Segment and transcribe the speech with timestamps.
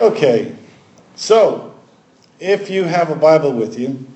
[0.00, 0.54] Okay,
[1.16, 1.74] so
[2.38, 4.06] if you have a Bible with you,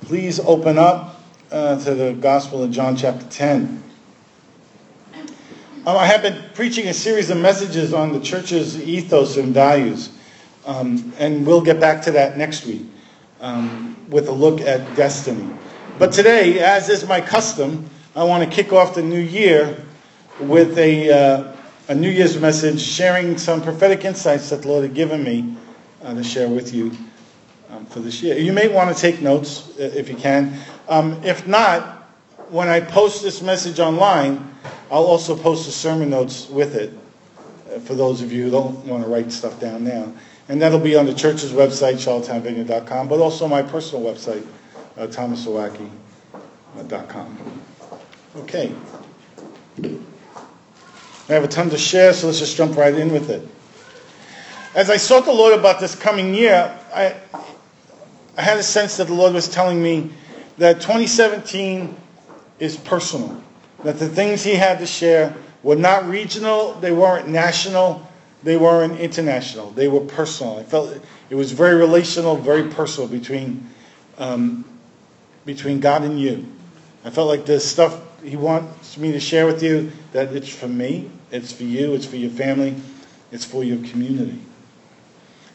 [0.00, 3.80] please open up uh, to the Gospel of John, chapter 10.
[5.14, 5.26] Um,
[5.86, 10.10] I have been preaching a series of messages on the church's ethos and values,
[10.66, 12.82] um, and we'll get back to that next week
[13.40, 15.48] um, with a look at destiny.
[15.96, 19.76] But today, as is my custom, I want to kick off the new year
[20.40, 21.53] with a, uh,
[21.88, 25.56] a New Year's message sharing some prophetic insights that the Lord had given me
[26.02, 26.92] uh, to share with you
[27.70, 28.38] um, for this year.
[28.38, 30.58] You may want to take notes uh, if you can.
[30.88, 32.08] Um, if not,
[32.48, 34.54] when I post this message online,
[34.90, 36.92] I'll also post the sermon notes with it
[37.70, 40.10] uh, for those of you who don't want to write stuff down now.
[40.48, 44.46] And that'll be on the church's website, charlottetownvineyard.com, but also my personal website,
[44.96, 47.60] uh, thomasowacki.com.
[48.36, 48.72] Okay.
[51.28, 53.48] I have a ton to share, so let's just jump right in with it.
[54.74, 57.16] As I sought the Lord about this coming year, I,
[58.36, 60.10] I had a sense that the Lord was telling me
[60.58, 61.96] that 2017
[62.58, 63.42] is personal,
[63.84, 68.06] that the things He had to share were not regional, they weren't national,
[68.42, 70.58] they weren't international, they were personal.
[70.58, 73.70] I felt it was very relational, very personal between,
[74.18, 74.66] um,
[75.46, 76.46] between God and you.
[77.02, 80.66] I felt like the stuff He wants me to share with you, that it's for
[80.66, 82.74] me, it's for you, it's for your family,
[83.30, 84.40] it's for your community.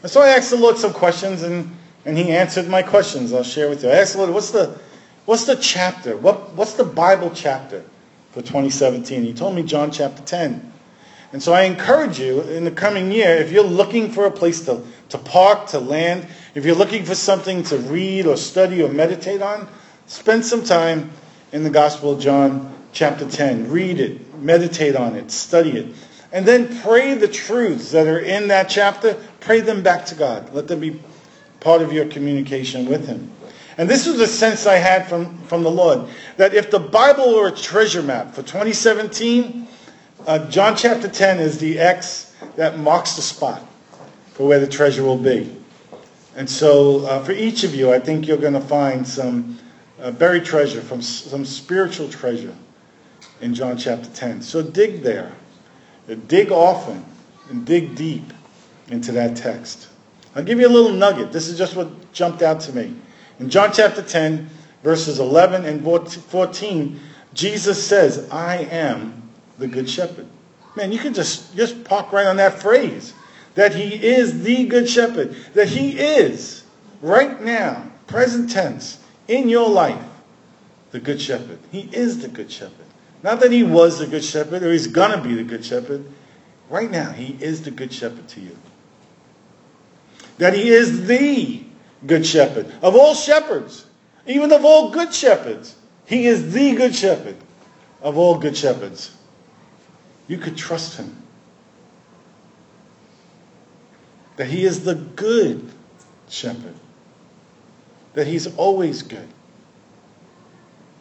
[0.02, 3.32] And so I asked the Lord some questions, and, and He answered my questions.
[3.32, 3.90] I'll share with you.
[3.90, 4.78] I asked the Lord, what's the,
[5.26, 6.16] what's the chapter?
[6.16, 7.84] What, what's the Bible chapter
[8.30, 9.24] for 2017?
[9.24, 10.72] He told me John chapter 10.
[11.32, 14.64] And so I encourage you in the coming year, if you're looking for a place
[14.66, 18.88] to, to park, to land, if you're looking for something to read or study or
[18.88, 19.68] meditate on,
[20.06, 21.10] spend some time
[21.52, 23.70] in the Gospel of John chapter 10.
[23.70, 25.94] Read it, meditate on it, study it.
[26.32, 30.54] And then pray the truths that are in that chapter, pray them back to God.
[30.54, 31.00] Let them be
[31.58, 33.30] part of your communication with Him.
[33.76, 37.34] And this was a sense I had from, from the Lord that if the Bible
[37.34, 39.66] were a treasure map for 2017,
[40.26, 43.66] uh, John chapter 10 is the X that marks the spot
[44.32, 45.56] for where the treasure will be.
[46.36, 49.58] And so uh, for each of you, I think you're going to find some
[50.00, 52.54] uh, buried treasure, from some spiritual treasure
[53.40, 54.42] in John chapter 10.
[54.42, 55.32] So dig there.
[56.26, 57.04] Dig often
[57.48, 58.32] and dig deep
[58.88, 59.88] into that text.
[60.34, 61.32] I'll give you a little nugget.
[61.32, 62.94] This is just what jumped out to me.
[63.38, 64.48] In John chapter 10,
[64.82, 67.00] verses 11 and 14,
[67.34, 69.22] Jesus says, I am
[69.58, 70.26] the good shepherd.
[70.76, 73.12] Man, you can just, just park right on that phrase.
[73.54, 75.36] That he is the good shepherd.
[75.54, 76.64] That he is,
[77.02, 78.99] right now, present tense,
[79.30, 80.04] in your life,
[80.90, 81.60] the good shepherd.
[81.70, 82.74] He is the good shepherd.
[83.22, 86.04] Not that he was the good shepherd or he's going to be the good shepherd.
[86.68, 88.56] Right now, he is the good shepherd to you.
[90.38, 91.62] That he is the
[92.06, 93.86] good shepherd of all shepherds,
[94.26, 95.76] even of all good shepherds.
[96.06, 97.36] He is the good shepherd
[98.02, 99.16] of all good shepherds.
[100.26, 101.22] You could trust him.
[104.36, 105.70] That he is the good
[106.28, 106.74] shepherd.
[108.14, 109.28] That he's always good.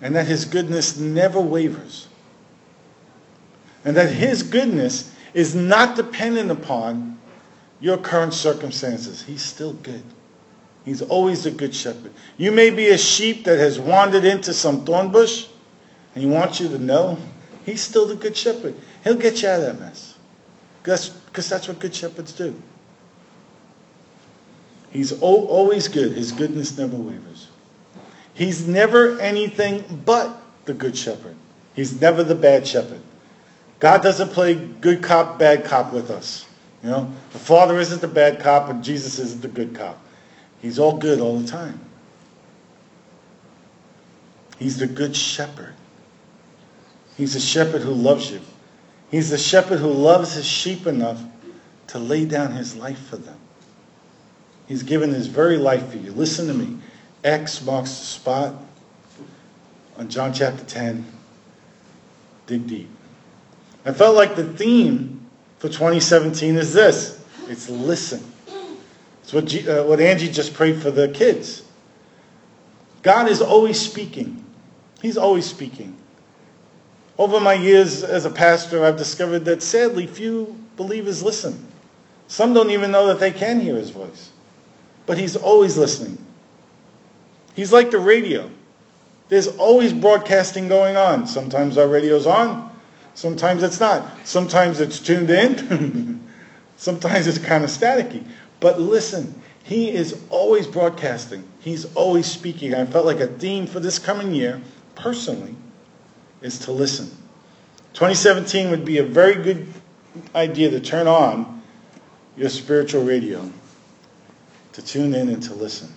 [0.01, 2.07] And that his goodness never wavers
[3.85, 7.17] and that his goodness is not dependent upon
[7.79, 9.23] your current circumstances.
[9.23, 10.03] He's still good.
[10.85, 12.11] He's always a good shepherd.
[12.37, 15.47] You may be a sheep that has wandered into some thorn bush,
[16.15, 17.17] and he wants you to know
[17.65, 18.75] he's still the good shepherd.
[19.03, 20.15] He'll get you out of that mess.
[20.81, 22.59] Because that's what good shepherds do.
[24.91, 26.13] He's always good.
[26.13, 27.47] His goodness never wavers.
[28.33, 31.35] He's never anything but the good shepherd.
[31.75, 33.01] He's never the bad shepherd.
[33.79, 36.45] God doesn't play good cop, bad cop with us.
[36.83, 39.99] You know, the Father isn't the bad cop and Jesus isn't the good cop.
[40.61, 41.79] He's all good all the time.
[44.57, 45.73] He's the good shepherd.
[47.15, 48.41] He's a shepherd who loves you.
[49.09, 51.21] He's the shepherd who loves his sheep enough
[51.87, 53.38] to lay down his life for them.
[54.69, 56.11] He's given his very life for you.
[56.11, 56.77] Listen to me.
[57.23, 58.53] X marks the spot
[59.97, 61.05] on John chapter 10.
[62.45, 62.87] Dig deep.
[63.83, 65.25] I felt like the theme
[65.57, 67.19] for 2017 is this
[67.49, 68.23] it's listen.
[69.23, 71.63] It's what, G, uh, what Angie just prayed for the kids.
[73.01, 74.45] God is always speaking,
[75.01, 75.95] He's always speaking.
[77.17, 81.67] Over my years as a pastor, I've discovered that sadly few believers listen.
[82.27, 84.29] Some don't even know that they can hear His voice.
[85.09, 86.23] But He's always listening.
[87.55, 88.47] He's like the radio.
[89.27, 91.25] There's always broadcasting going on.
[91.25, 92.69] Sometimes our radio's on,
[93.15, 94.07] Sometimes it's not.
[94.23, 96.23] Sometimes it's tuned in.
[96.77, 98.23] Sometimes it's kind of staticky.
[98.59, 101.43] But listen, he is always broadcasting.
[101.59, 102.75] He's always speaking.
[102.75, 104.61] I felt like a theme for this coming year,
[104.93, 105.55] personally,
[106.43, 107.07] is to listen.
[107.93, 109.67] 2017 would be a very good
[110.35, 111.63] idea to turn on
[112.37, 113.51] your spiritual radio,
[114.73, 115.91] to tune in and to listen.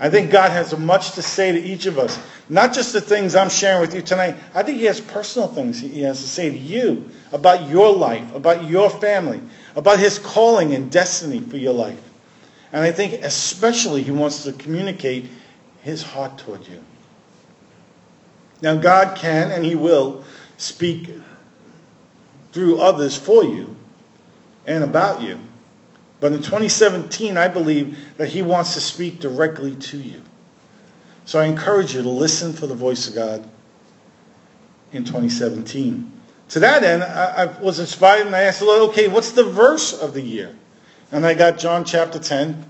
[0.00, 2.18] I think God has much to say to each of us.
[2.48, 4.36] Not just the things I'm sharing with you tonight.
[4.54, 8.34] I think He has personal things He has to say to you about your life,
[8.34, 9.40] about your family,
[9.76, 12.00] about His calling and destiny for your life.
[12.72, 15.26] And I think especially He wants to communicate
[15.82, 16.82] His heart toward you.
[18.60, 20.24] Now, God can and He will
[20.56, 21.10] speak
[22.52, 23.76] through others for you
[24.66, 25.38] and about you.
[26.20, 30.22] But in 2017, I believe that he wants to speak directly to you.
[31.24, 33.48] So I encourage you to listen for the voice of God
[34.92, 36.10] in 2017.
[36.50, 39.44] To that end, I, I was inspired and I asked the Lord, okay, what's the
[39.44, 40.54] verse of the year?
[41.10, 42.64] And I got John chapter 10,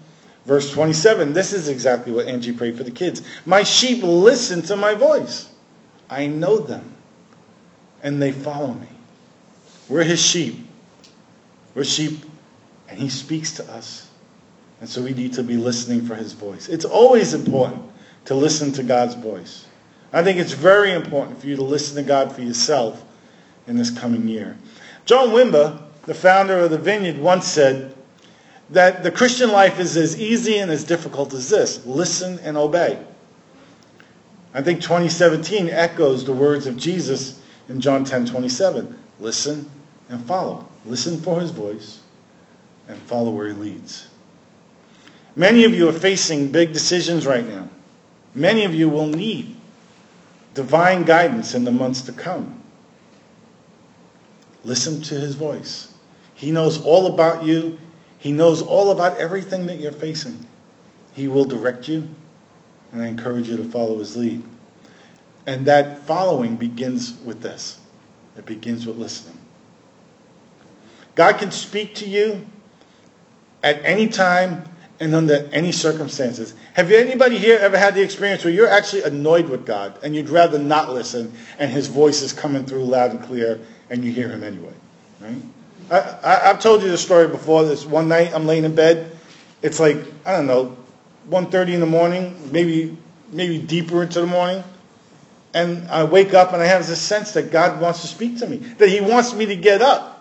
[0.47, 1.33] verse 27.
[1.33, 3.23] This is exactly what Angie prayed for the kids.
[3.47, 5.51] My sheep listen to my voice.
[6.09, 6.95] I know them,
[8.03, 8.89] and they follow me.
[9.89, 10.67] We're his sheep.
[11.75, 12.25] We're sheep
[12.95, 14.09] and he speaks to us.
[14.81, 16.69] And so we need to be listening for his voice.
[16.69, 17.83] It's always important
[18.27, 19.67] to listen to God's voice.
[20.13, 23.05] I think it's very important for you to listen to God for yourself
[23.67, 24.57] in this coming year.
[25.07, 27.97] John Wimber, the founder of the Vineyard, once said
[28.71, 33.05] that the Christian life is as easy and as difficult as this listen and obey.
[34.55, 38.97] I think 2017 echoes the words of Jesus in John 10 27.
[39.19, 39.69] Listen
[40.11, 40.69] and follow.
[40.87, 42.04] Listen for his voice
[42.89, 44.09] and follow where he leads.
[45.37, 47.69] Many of you are facing big decisions right now.
[48.35, 49.57] Many of you will need
[50.55, 52.61] divine guidance in the months to come.
[54.65, 55.93] Listen to his voice.
[56.35, 57.79] He knows all about you.
[58.19, 60.47] He knows all about everything that you're facing.
[61.13, 62.09] He will direct you,
[62.93, 64.43] and I encourage you to follow his lead.
[65.47, 67.79] And that following begins with this.
[68.37, 69.39] It begins with listening.
[71.15, 72.45] God can speak to you
[73.65, 74.63] at any time
[75.01, 76.55] and under any circumstances.
[76.75, 80.15] Have you anybody here ever had the experience where you're actually annoyed with God and
[80.15, 83.59] you'd rather not listen and his voice is coming through loud and clear
[83.91, 84.75] and you hear him anyway?
[85.21, 85.37] Right?
[85.91, 87.65] I, have told you the story before.
[87.65, 89.17] This one night I'm laying in bed.
[89.63, 90.77] It's like, I don't know,
[91.31, 92.97] 1.30 in the morning, maybe,
[93.33, 94.63] maybe deeper into the morning.
[95.55, 98.47] And I wake up and I have this sense that God wants to speak to
[98.47, 100.14] me, that he wants me to get up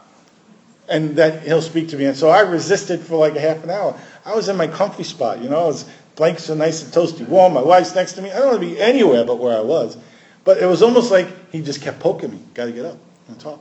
[0.93, 2.05] and that he'll speak to me.
[2.05, 3.99] And so I resisted for like a half an hour.
[4.25, 7.27] I was in my comfy spot, you know, I was blankets are nice and toasty
[7.27, 7.53] warm.
[7.53, 8.31] My wife's next to me.
[8.31, 9.97] I don't want to be anywhere but where I was.
[10.43, 12.39] But it was almost like he just kept poking me.
[12.53, 12.97] Got to get up
[13.27, 13.59] and talk.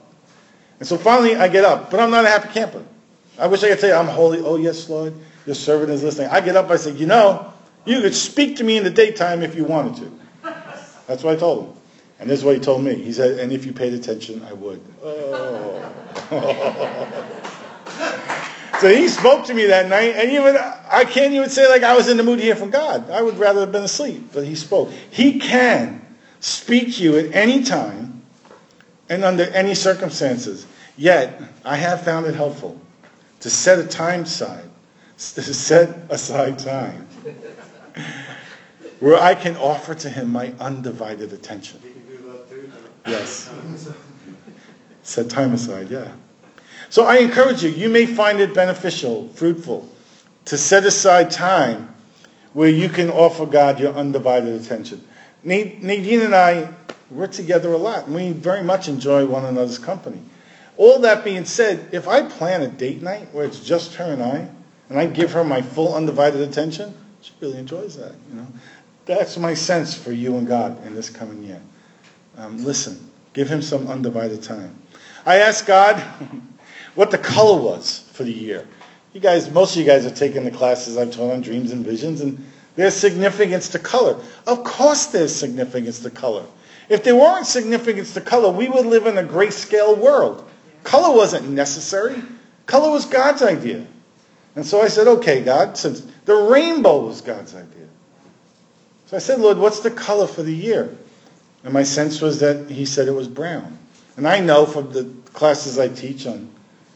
[0.78, 2.84] And so finally I get up, but I'm not a happy camper.
[3.38, 4.40] I wish I could say I'm holy.
[4.40, 5.14] Oh yes, Lord,
[5.46, 6.28] your servant is listening.
[6.28, 6.70] I get up.
[6.70, 7.52] I say, you know,
[7.86, 10.18] you could speak to me in the daytime if you wanted to.
[11.06, 11.81] That's what I told him.
[12.22, 12.94] And this is what he told me.
[12.94, 14.80] He said, and if you paid attention, I would.
[15.02, 15.92] Oh.
[18.80, 21.96] so he spoke to me that night, and even I can't even say like I
[21.96, 23.10] was in the mood to hear from God.
[23.10, 24.92] I would rather have been asleep, but he spoke.
[25.10, 26.00] He can
[26.38, 28.22] speak to you at any time
[29.08, 30.64] and under any circumstances.
[30.96, 32.80] Yet, I have found it helpful
[33.40, 34.70] to set a time aside,
[35.16, 37.08] to set aside time
[39.00, 41.80] where I can offer to him my undivided attention.
[43.06, 43.50] Yes.
[45.02, 46.12] Set time aside, yeah.
[46.88, 49.88] So I encourage you, you may find it beneficial, fruitful,
[50.44, 51.94] to set aside time
[52.52, 55.02] where you can offer God your undivided attention.
[55.42, 56.68] Nadine and I,
[57.10, 60.20] we're together a lot, and we very much enjoy one another's company.
[60.76, 64.22] All that being said, if I plan a date night where it's just her and
[64.22, 64.48] I,
[64.88, 68.12] and I give her my full undivided attention, she really enjoys that.
[68.30, 68.46] You know,
[69.06, 71.60] that's my sense for you and God in this coming year.
[72.36, 74.76] Um, listen, give him some undivided time.
[75.24, 76.00] I asked God
[76.94, 78.66] what the color was for the year.
[79.12, 81.84] You guys, most of you guys have taken the classes I've taught on dreams and
[81.84, 82.44] visions, and
[82.76, 84.18] there's significance to color.
[84.46, 86.44] Of course there's significance to color.
[86.88, 90.48] If there weren't significance to color, we would live in a grayscale world.
[90.82, 92.22] Color wasn't necessary.
[92.66, 93.86] Color was God's idea.
[94.56, 97.86] And so I said, okay, God, since the rainbow was God's idea.
[99.06, 100.96] So I said, Lord, what's the color for the year?
[101.64, 103.78] And my sense was that he said it was brown.
[104.16, 106.50] And I know from the classes I teach on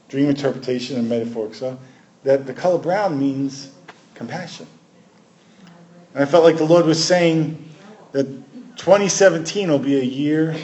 [0.09, 1.77] dream interpretation and metaphoric stuff uh,
[2.25, 3.73] that the color brown means
[4.15, 4.67] compassion.
[6.15, 7.71] And I felt like the Lord was saying
[8.13, 8.25] that
[8.77, 10.57] 2017 will be a year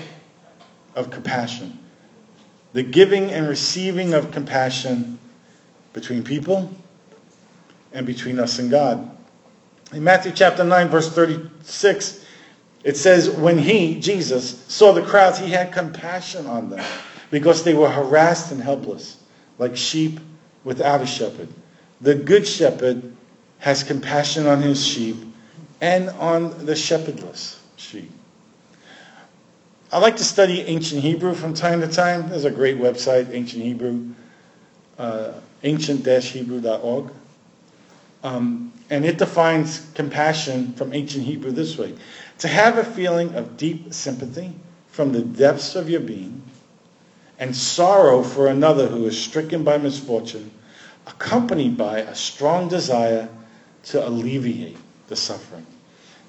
[0.94, 1.78] of compassion.
[2.72, 5.18] The giving and receiving of compassion
[5.92, 6.70] between people
[7.92, 9.10] and between us and God.
[9.92, 12.21] In Matthew chapter 9, verse 36,
[12.84, 16.84] it says, When he, Jesus, saw the crowds, he had compassion on them
[17.30, 19.22] because they were harassed and helpless,
[19.58, 20.20] like sheep
[20.64, 21.48] without a shepherd.
[22.00, 23.14] The good shepherd
[23.58, 25.16] has compassion on his sheep
[25.80, 28.10] and on the shepherdless sheep.
[29.92, 32.30] I like to study ancient Hebrew from time to time.
[32.30, 34.14] There's a great website, ancient Hebrew,
[34.98, 37.12] uh, ancient-hebrew.org.
[38.24, 41.94] Um, and it defines compassion from ancient Hebrew this way.
[42.42, 44.52] To have a feeling of deep sympathy
[44.90, 46.42] from the depths of your being
[47.38, 50.50] and sorrow for another who is stricken by misfortune,
[51.06, 53.28] accompanied by a strong desire
[53.84, 55.64] to alleviate the suffering.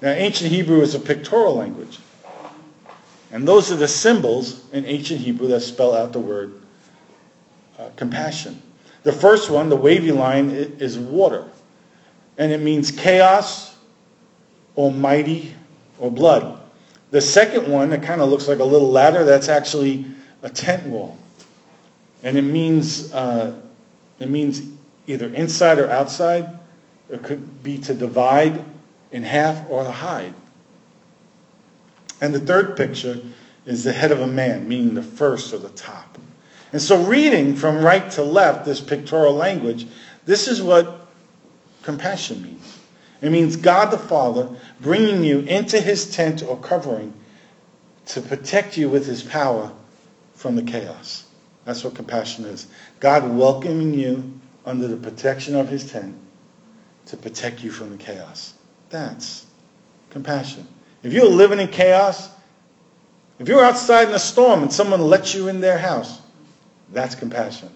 [0.00, 1.98] Now, ancient Hebrew is a pictorial language.
[3.32, 6.62] And those are the symbols in ancient Hebrew that spell out the word
[7.76, 8.62] uh, compassion.
[9.02, 11.48] The first one, the wavy line, is water.
[12.38, 13.74] And it means chaos,
[14.76, 15.52] almighty,
[15.98, 16.60] or blood.
[17.10, 20.04] The second one, it kind of looks like a little ladder, that's actually
[20.42, 21.16] a tent wall.
[22.22, 23.54] And it means, uh,
[24.18, 24.62] it means
[25.06, 26.58] either inside or outside.
[27.10, 28.64] It could be to divide
[29.12, 30.34] in half or to hide.
[32.20, 33.20] And the third picture
[33.66, 36.18] is the head of a man, meaning the first or the top.
[36.72, 39.86] And so reading from right to left, this pictorial language,
[40.26, 41.06] this is what
[41.82, 42.78] compassion means.
[43.24, 44.50] It means God the Father
[44.82, 47.14] bringing you into his tent or covering
[48.08, 49.72] to protect you with his power
[50.34, 51.24] from the chaos.
[51.64, 52.66] That's what compassion is.
[53.00, 56.14] God welcoming you under the protection of his tent
[57.06, 58.52] to protect you from the chaos.
[58.90, 59.46] That's
[60.10, 60.68] compassion.
[61.02, 62.28] If you're living in chaos,
[63.38, 66.20] if you're outside in a storm and someone lets you in their house,
[66.92, 67.70] that's compassion.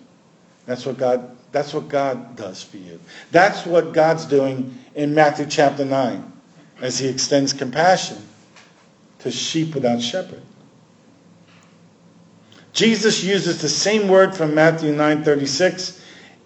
[0.68, 3.00] That's what God that's what God does for you.
[3.30, 6.30] That's what God's doing in Matthew chapter 9
[6.82, 8.18] as he extends compassion
[9.20, 10.42] to sheep without shepherd.
[12.74, 15.98] Jesus uses the same word from Matthew 9:36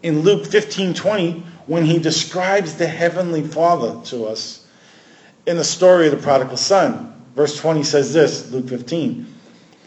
[0.05, 4.61] in Luke 15:20 when he describes the heavenly Father to us
[5.47, 7.13] in the story of the prodigal son.
[7.35, 9.27] Verse 20 says this, Luke 15.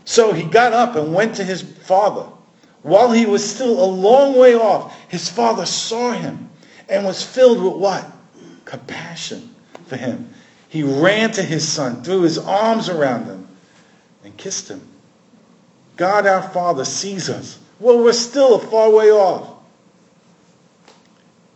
[0.03, 2.25] So he got up and went to his father.
[2.85, 6.51] While he was still a long way off, his father saw him
[6.87, 8.05] and was filled with what?
[8.63, 9.55] Compassion
[9.87, 10.31] for him.
[10.69, 13.47] He ran to his son, threw his arms around him,
[14.23, 14.87] and kissed him.
[15.97, 17.57] God our Father sees us.
[17.79, 19.49] Well, we're still a far way off.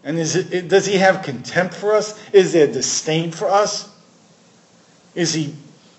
[0.03, 2.19] And it, does he have contempt for us?
[2.33, 3.87] Is there disdain for us?
[5.13, 5.53] Is he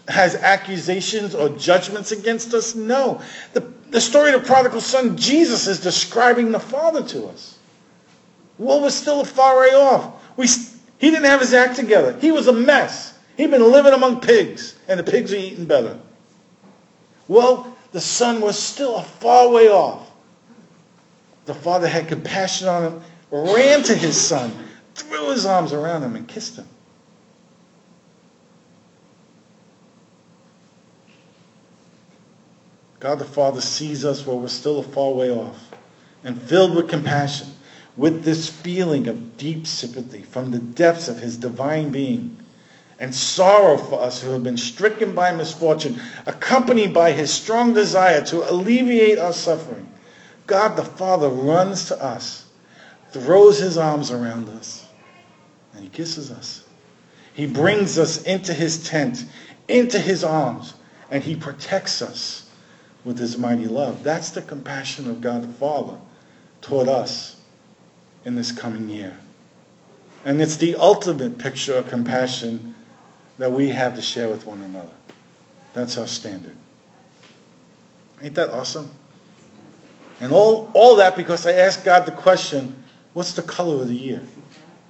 [0.09, 2.75] has accusations or judgments against us?
[2.75, 3.23] No.
[3.53, 7.59] The, the story of the prodigal son, Jesus is describing the Father to us.
[8.59, 10.37] Well, we're still a far way off.
[10.37, 12.17] We, he didn't have his act together.
[12.21, 13.19] He was a mess.
[13.37, 15.99] He'd been living among pigs, and the pigs are eating better.
[17.27, 20.11] Well, the son was still a far way off.
[21.47, 24.53] The father had compassion on him ran to his son,
[24.95, 26.67] threw his arms around him, and kissed him.
[33.01, 35.71] God the Father sees us while we're still a far way off
[36.23, 37.49] and filled with compassion,
[37.97, 42.37] with this feeling of deep sympathy from the depths of his divine being
[42.99, 48.23] and sorrow for us who have been stricken by misfortune, accompanied by his strong desire
[48.23, 49.91] to alleviate our suffering.
[50.47, 52.45] God the Father runs to us
[53.13, 54.87] throws his arms around us,
[55.73, 56.65] and he kisses us.
[57.33, 59.25] He brings us into his tent,
[59.67, 60.75] into his arms,
[61.11, 62.40] and he protects us
[63.05, 64.03] with his mighty love.
[64.03, 65.97] That's the compassion of God the Father
[66.61, 67.37] toward us
[68.25, 69.17] in this coming year.
[70.25, 72.75] And it's the ultimate picture of compassion
[73.39, 74.91] that we have to share with one another.
[75.73, 76.57] That's our standard.
[78.23, 78.91] Ain't that awesome?
[80.21, 82.77] And all, all that because I asked God the question,
[83.13, 84.23] What's the color of the year?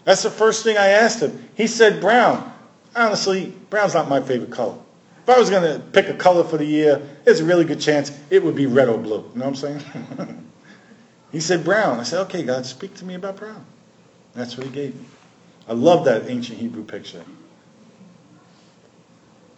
[0.04, 1.48] That's the first thing I asked him.
[1.54, 2.52] He said brown.
[2.94, 4.76] Honestly, brown's not my favorite color.
[5.22, 7.80] If I was going to pick a color for the year, there's a really good
[7.80, 9.24] chance it would be red or blue.
[9.32, 10.44] You know what I'm saying?
[11.32, 12.00] he said brown.
[12.00, 13.64] I said, okay, God, speak to me about brown.
[14.34, 15.04] That's what he gave me.
[15.68, 17.24] I love that ancient Hebrew picture.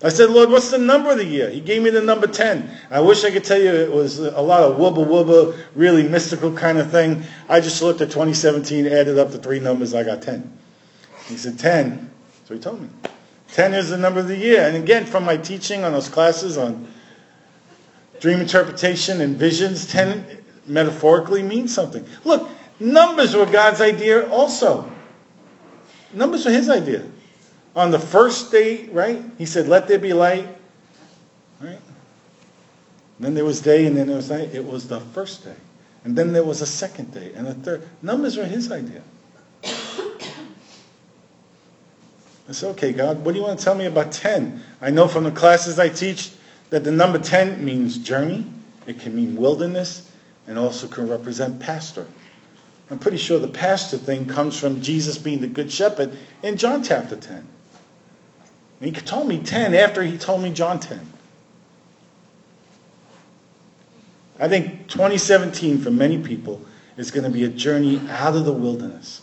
[0.05, 1.49] I said, Lord, what's the number of the year?
[1.49, 2.69] He gave me the number 10.
[2.91, 6.53] I wish I could tell you it was a lot of wubba wubba, really mystical
[6.53, 7.23] kind of thing.
[7.49, 10.59] I just looked at 2017, added up the three numbers, I got 10.
[11.27, 12.11] He said, 10.
[12.47, 12.89] So he told me.
[13.53, 14.63] 10 is the number of the year.
[14.63, 16.89] And again, from my teaching on those classes on
[18.21, 22.05] dream interpretation and visions, 10 metaphorically means something.
[22.25, 22.49] Look,
[22.81, 24.91] numbers were God's idea also.
[26.13, 27.05] Numbers were his idea.
[27.75, 29.23] On the first day, right?
[29.39, 30.47] He said, "Let there be light."
[31.61, 31.81] Right?
[33.19, 34.51] then there was day, and then there was night.
[34.53, 35.55] It was the first day,
[36.05, 37.89] and then there was a second day, and a third.
[38.03, 39.03] Numbers were his idea.
[42.53, 44.63] I said, "Okay, God, what do you want to tell me about ten?
[44.83, 46.33] I know from the classes I teach
[46.69, 48.45] that the number ten means journey.
[48.87, 50.11] It can mean wilderness,
[50.47, 52.07] and also can represent pastor."
[52.91, 56.83] I'm pretty sure the pastor thing comes from Jesus being the good shepherd in John
[56.83, 57.49] chapter 10.
[58.83, 61.01] He told me 10 after he told me John 10.
[64.39, 66.61] I think 2017 for many people
[66.99, 69.23] is going to be a journey out of the wilderness.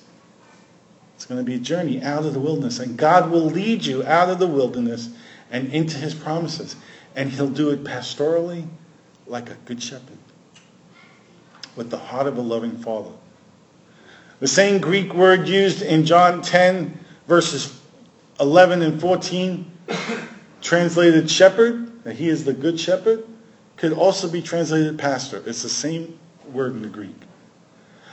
[1.19, 2.79] It's going to be a journey out of the wilderness.
[2.79, 5.09] And God will lead you out of the wilderness
[5.51, 6.77] and into his promises.
[7.13, 8.65] And he'll do it pastorally
[9.27, 10.17] like a good shepherd
[11.75, 13.11] with the heart of a loving father.
[14.39, 16.97] The same Greek word used in John 10,
[17.27, 17.77] verses
[18.39, 19.69] 11 and 14,
[20.61, 23.25] translated shepherd, that he is the good shepherd,
[23.75, 25.43] could also be translated pastor.
[25.45, 26.17] It's the same
[26.53, 27.17] word in the Greek.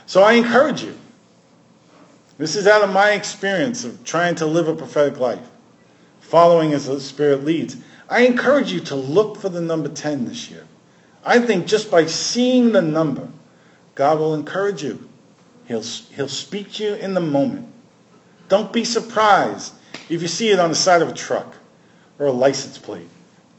[0.06, 0.98] So I encourage you.
[2.38, 5.48] This is out of my experience of trying to live a prophetic life,
[6.20, 7.78] following as the Spirit leads.
[8.10, 10.66] I encourage you to look for the number 10 this year.
[11.24, 13.28] I think just by seeing the number,
[13.94, 15.08] God will encourage you.
[15.66, 17.68] He'll, he'll speak to you in the moment.
[18.48, 19.72] Don't be surprised
[20.10, 21.54] if you see it on the side of a truck
[22.18, 23.08] or a license plate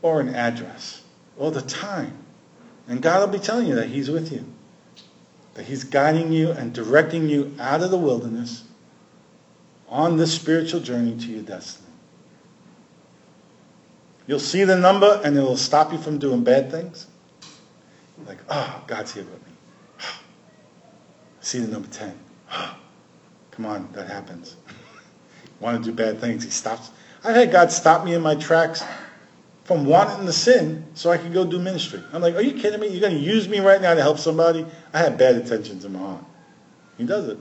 [0.03, 1.01] or an address
[1.39, 2.15] all the time.
[2.87, 4.45] And God will be telling you that He's with you,
[5.55, 8.63] that He's guiding you and directing you out of the wilderness
[9.89, 11.87] on this spiritual journey to your destiny.
[14.27, 17.07] You'll see the number and it'll stop you from doing bad things.
[18.25, 19.53] Like, oh, God's here with me.
[21.41, 22.17] See the number 10.
[23.51, 24.57] Come on, that happens.
[25.59, 26.91] Want to do bad things, he stops.
[27.23, 28.83] I've had God stop me in my tracks
[29.63, 32.01] from wanting to sin so I could go do ministry.
[32.13, 32.87] I'm like, are you kidding me?
[32.87, 34.65] You're going to use me right now to help somebody?
[34.93, 36.23] I have bad intentions in my heart.
[36.97, 37.37] He does it.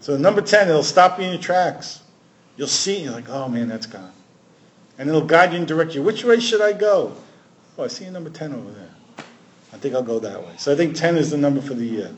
[0.00, 2.02] So number 10, it'll stop you in your tracks.
[2.56, 4.12] You'll see, you're like, oh man, that's God.
[4.98, 6.02] And it'll guide you and direct you.
[6.02, 7.14] Which way should I go?
[7.76, 8.90] Oh, I see a number 10 over there.
[9.72, 10.54] I think I'll go that way.
[10.56, 12.14] So I think 10 is the number for the year.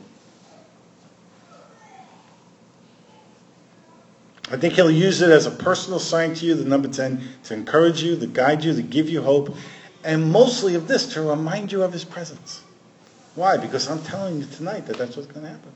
[4.51, 7.53] I think he'll use it as a personal sign to you, the number 10, to
[7.53, 9.55] encourage you, to guide you, to give you hope,
[10.03, 12.61] and mostly of this, to remind you of his presence.
[13.35, 13.55] Why?
[13.55, 15.71] Because I'm telling you tonight that that's what's going to happen.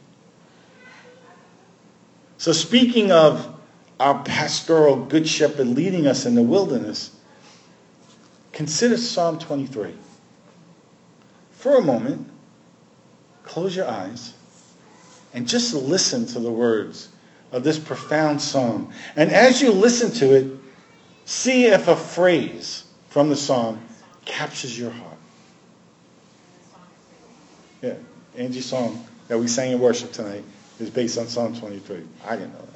[2.37, 3.53] So speaking of
[3.99, 7.11] our pastoral good shepherd leading us in the wilderness,
[8.51, 9.93] consider Psalm 23
[11.51, 12.29] for a moment,
[13.43, 14.33] close your eyes
[15.33, 17.09] and just listen to the words
[17.51, 18.91] of this profound psalm.
[19.15, 20.51] And as you listen to it,
[21.25, 23.81] see if a phrase from the psalm
[24.25, 25.17] captures your heart.
[27.81, 27.95] Yeah,
[28.37, 30.43] Angie's song that we sang in worship tonight
[30.79, 32.03] is based on Psalm 23.
[32.25, 32.69] I didn't know that.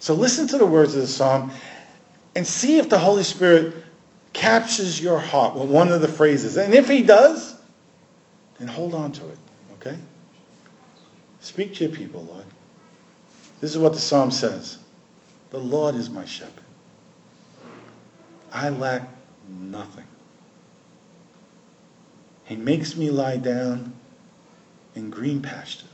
[0.00, 1.52] So listen to the words of the psalm
[2.34, 3.74] and see if the Holy Spirit
[4.32, 6.56] captures your heart with one of the phrases.
[6.56, 7.54] And if he does,
[8.58, 9.38] then hold on to it.
[9.74, 9.96] Okay?
[11.40, 12.44] Speak to your people, Lord.
[13.60, 14.78] This is what the psalm says.
[15.50, 16.64] The Lord is my shepherd.
[18.52, 19.08] I lack
[19.48, 20.06] nothing.
[22.44, 23.92] He makes me lie down
[24.94, 25.91] in green pastures.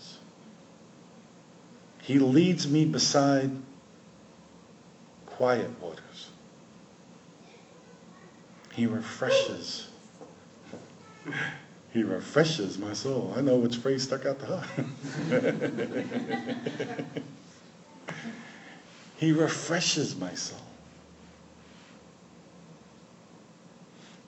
[2.08, 3.50] He leads me beside
[5.26, 6.30] quiet waters.
[8.72, 9.88] He refreshes.
[11.92, 13.34] He refreshes my soul.
[13.36, 14.64] I know which phrase stuck out to her.
[19.18, 20.62] he refreshes my soul.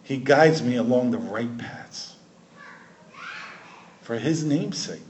[0.03, 2.15] He guides me along the right paths
[4.03, 5.10] for his name's sake.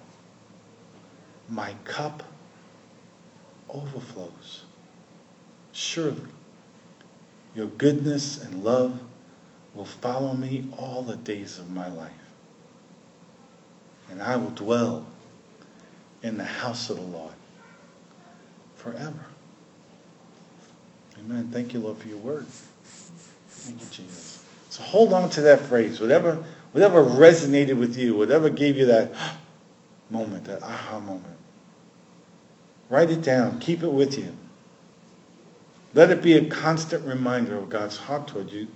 [1.51, 2.23] My cup
[3.69, 4.63] overflows.
[5.73, 6.21] Surely,
[7.53, 8.97] your goodness and love
[9.73, 12.11] will follow me all the days of my life.
[14.09, 15.05] And I will dwell
[16.23, 17.33] in the house of the Lord
[18.75, 19.25] forever.
[21.19, 21.49] Amen.
[21.51, 22.45] Thank you, Lord, for your word.
[22.47, 24.45] Thank you, Jesus.
[24.69, 25.99] So hold on to that phrase.
[25.99, 29.11] Whatever, whatever resonated with you, whatever gave you that
[30.09, 31.37] moment, that aha moment.
[32.91, 33.57] Write it down.
[33.59, 34.35] Keep it with you.
[35.93, 38.67] Let it be a constant reminder of God's heart toward you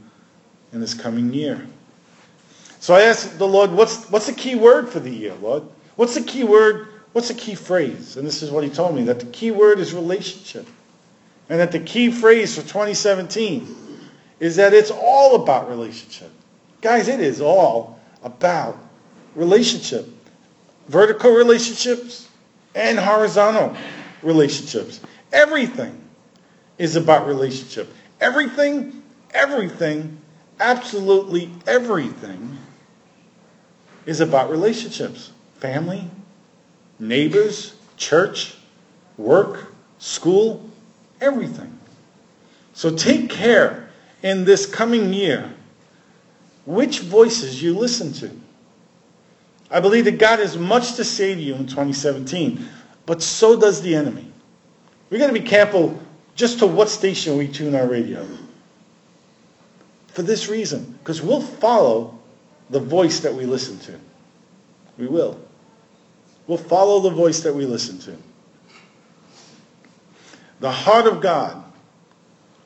[0.71, 1.67] in this coming year.
[2.79, 5.63] So I asked the Lord, what's, what's the key word for the year, Lord?
[5.97, 6.87] What's the key word?
[7.11, 8.15] What's the key phrase?
[8.15, 10.65] And this is what he told me, that the key word is relationship.
[11.49, 13.75] And that the key phrase for 2017
[14.39, 16.31] is that it's all about relationship.
[16.79, 18.77] Guys, it is all about
[19.35, 20.07] relationship.
[20.87, 22.29] Vertical relationships
[22.75, 23.75] and horizontal
[24.25, 24.99] relationships.
[25.31, 26.01] Everything
[26.77, 27.93] is about relationship.
[28.19, 30.19] Everything, everything,
[30.59, 32.57] absolutely everything
[34.05, 35.31] is about relationships.
[35.59, 36.03] Family,
[36.99, 38.55] neighbors, church,
[39.17, 40.69] work, school,
[41.21, 41.77] everything.
[42.73, 43.89] So take care
[44.21, 45.53] in this coming year
[46.65, 48.31] which voices you listen to.
[49.69, 52.67] I believe that God has much to say to you in 2017,
[53.05, 54.31] but so does the enemy.
[55.09, 55.99] We've got to be careful
[56.35, 58.27] just to what station we tune our radio.
[60.07, 62.19] For this reason, because we'll follow
[62.69, 63.99] the voice that we listen to.
[64.97, 65.39] We will.
[66.47, 68.17] We'll follow the voice that we listen to.
[70.59, 71.63] The heart of God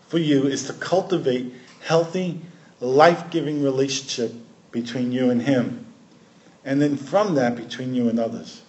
[0.07, 2.39] for you is to cultivate healthy,
[2.79, 4.33] life-giving relationship
[4.71, 5.85] between you and him.
[6.65, 8.61] And then from that, between you and others.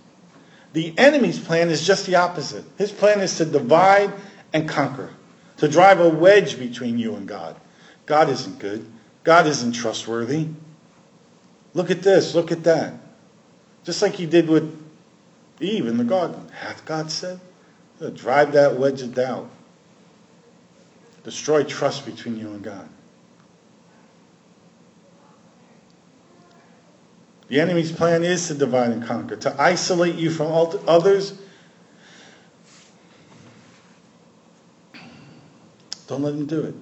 [0.72, 2.64] The enemy's plan is just the opposite.
[2.78, 4.12] His plan is to divide
[4.52, 5.10] and conquer,
[5.58, 7.56] to drive a wedge between you and God.
[8.06, 8.86] God isn't good.
[9.24, 10.48] God isn't trustworthy.
[11.74, 12.94] Look at this, look at that.
[13.84, 14.76] Just like he did with
[15.60, 16.48] Eve in the garden.
[16.48, 17.40] Hath God said?
[18.14, 19.48] Drive that wedge of doubt.
[21.22, 22.88] Destroy trust between you and God.
[27.50, 30.52] The enemy's plan is to divide and conquer, to isolate you from
[30.86, 31.36] others.
[36.06, 36.74] Don't let him do it.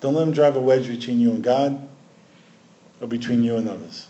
[0.00, 1.88] Don't let him drive a wedge between you and God
[3.00, 4.08] or between you and others.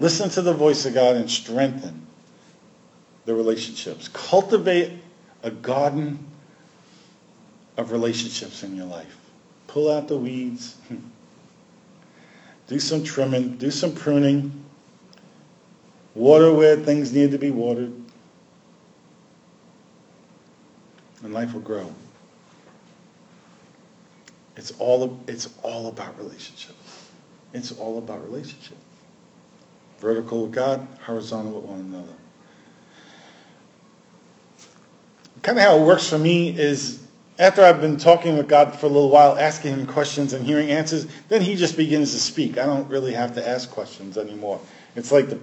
[0.00, 2.06] Listen to the voice of God and strengthen
[3.26, 4.08] the relationships.
[4.08, 4.92] Cultivate
[5.42, 6.26] a garden
[7.76, 9.14] of relationships in your life.
[9.66, 10.78] Pull out the weeds.
[12.66, 13.58] do some trimming.
[13.58, 14.62] Do some pruning.
[16.16, 17.92] Water where things need to be watered.
[21.22, 21.92] And life will grow.
[24.56, 26.74] It's all, it's all about relationship.
[27.52, 28.78] It's all about relationship.
[29.98, 32.14] Vertical with God, horizontal with one another.
[35.42, 37.06] Kind of how it works for me is
[37.38, 40.70] after I've been talking with God for a little while, asking him questions and hearing
[40.70, 42.56] answers, then he just begins to speak.
[42.56, 44.58] I don't really have to ask questions anymore.
[44.94, 45.38] It's like the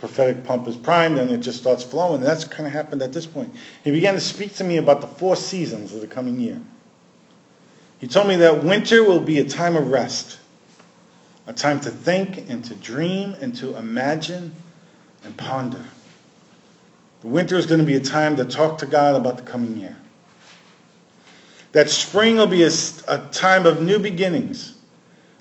[0.00, 2.16] prophetic pump is primed and it just starts flowing.
[2.16, 3.54] And that's kind of happened at this point.
[3.84, 6.58] He began to speak to me about the four seasons of the coming year.
[7.98, 10.38] He told me that winter will be a time of rest,
[11.46, 14.54] a time to think and to dream and to imagine
[15.22, 15.84] and ponder.
[17.20, 19.76] The winter is going to be a time to talk to God about the coming
[19.76, 19.98] year.
[21.72, 22.70] That spring will be a,
[23.06, 24.78] a time of new beginnings,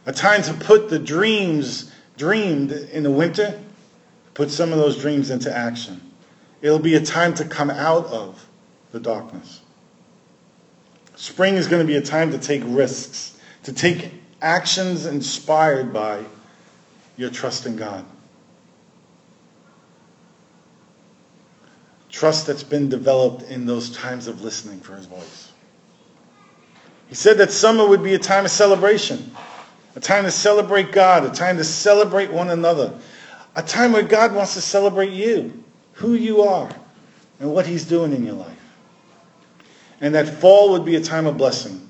[0.06, 3.58] a time to put the dreams dreamed in the winter
[4.40, 6.00] put some of those dreams into action.
[6.62, 8.48] It'll be a time to come out of
[8.94, 9.60] the darkness.
[11.18, 16.24] Spring is going to be a time to take risks, to take actions inspired by
[17.18, 18.06] your trust in God.
[22.10, 25.52] Trust that's been developed in those times of listening for his voice.
[27.10, 29.32] He said that summer would be a time of celebration,
[29.98, 32.98] a time to celebrate God, a time to celebrate one another,
[33.56, 36.70] a time where God wants to celebrate you, who you are,
[37.40, 38.56] and what he's doing in your life.
[40.02, 41.90] And that fall would be a time of blessing,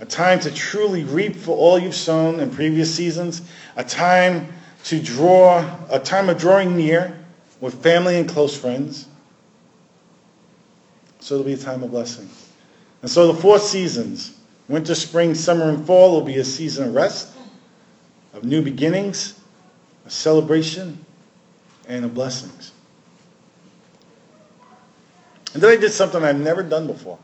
[0.00, 3.42] a time to truly reap for all you've sown in previous seasons,
[3.76, 4.52] a time
[4.84, 7.18] to draw, a time of drawing near
[7.60, 9.06] with family and close friends.
[11.20, 12.28] So it'll be a time of blessing.
[13.02, 14.38] And so the four seasons,
[14.68, 17.34] winter, spring, summer, and fall, will be a season of rest,
[18.34, 19.40] of new beginnings,
[20.06, 21.04] a celebration,
[21.88, 22.72] and of blessings.
[25.52, 27.18] And then I did something I've never done before.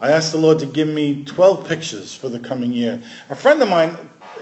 [0.00, 3.02] I asked the Lord to give me 12 pictures for the coming year.
[3.30, 3.96] A friend of mine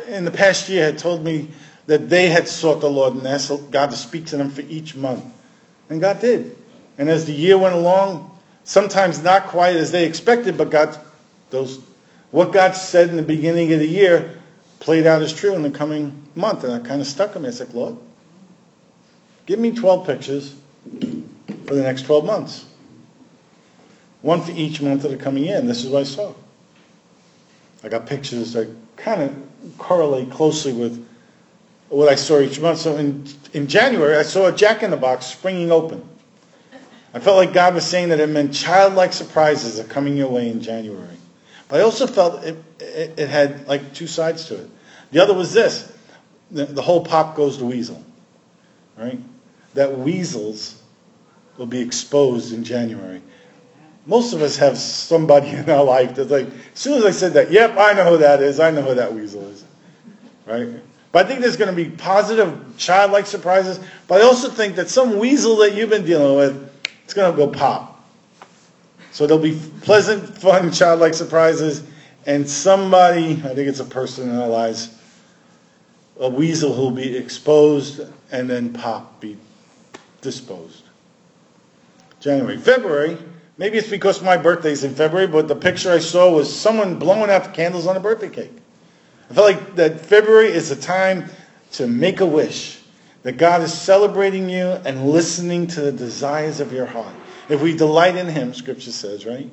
[0.09, 1.49] in the past year had told me
[1.87, 4.95] that they had sought the Lord and asked God to speak to them for each
[4.95, 5.25] month.
[5.89, 6.57] And God did.
[6.99, 10.99] And as the year went along, sometimes not quite as they expected, but God,
[11.51, 11.81] those,
[12.31, 14.39] what God said in the beginning of the year
[14.79, 16.65] played out as true in the coming month.
[16.65, 17.49] And I kind of stuck me.
[17.49, 18.03] I said, look,
[19.47, 20.55] give me 12 pictures
[21.67, 22.67] for the next 12 months.
[24.23, 25.67] One for each month that are coming in.
[25.67, 26.35] This is what I saw.
[27.83, 31.07] I got pictures that kind of correlate closely with
[31.89, 32.79] what I saw each month.
[32.79, 36.07] So in, in January, I saw a Jack in the Box springing open.
[37.13, 40.49] I felt like God was saying that it meant childlike surprises are coming your way
[40.49, 41.17] in January.
[41.69, 44.71] But I also felt it, it, it had like two sides to it.
[45.11, 45.93] The other was this
[46.51, 48.05] the, whole pop goes to weasel,
[48.97, 49.19] right?
[49.75, 50.83] That weasels
[51.57, 53.23] will be exposed in January.
[54.07, 57.35] Most of us have somebody in our life that's like, as soon as I said
[57.35, 58.61] that, yep, I know who that is.
[58.61, 59.65] I know who that weasel is,
[60.47, 60.69] right?
[61.13, 63.81] But I think there's going to be positive, childlike surprises.
[64.07, 66.71] But I also think that some weasel that you've been dealing with,
[67.05, 68.05] it's going to go pop.
[69.13, 71.83] So there'll be pleasant, fun, childlike surprises,
[72.27, 75.00] and somebody, I think it's a person in our lives,
[76.21, 79.37] a weasel who'll be exposed and then pop, be
[80.21, 80.85] disposed.
[82.21, 82.59] January.
[82.59, 83.17] February,
[83.57, 87.31] maybe it's because my birthday's in February, but the picture I saw was someone blowing
[87.31, 88.53] out the candles on a birthday cake.
[89.31, 91.31] I felt like that February is a time
[91.73, 92.81] to make a wish,
[93.23, 97.15] that God is celebrating you and listening to the desires of your heart.
[97.49, 99.51] If we delight in Him, Scripture says, right?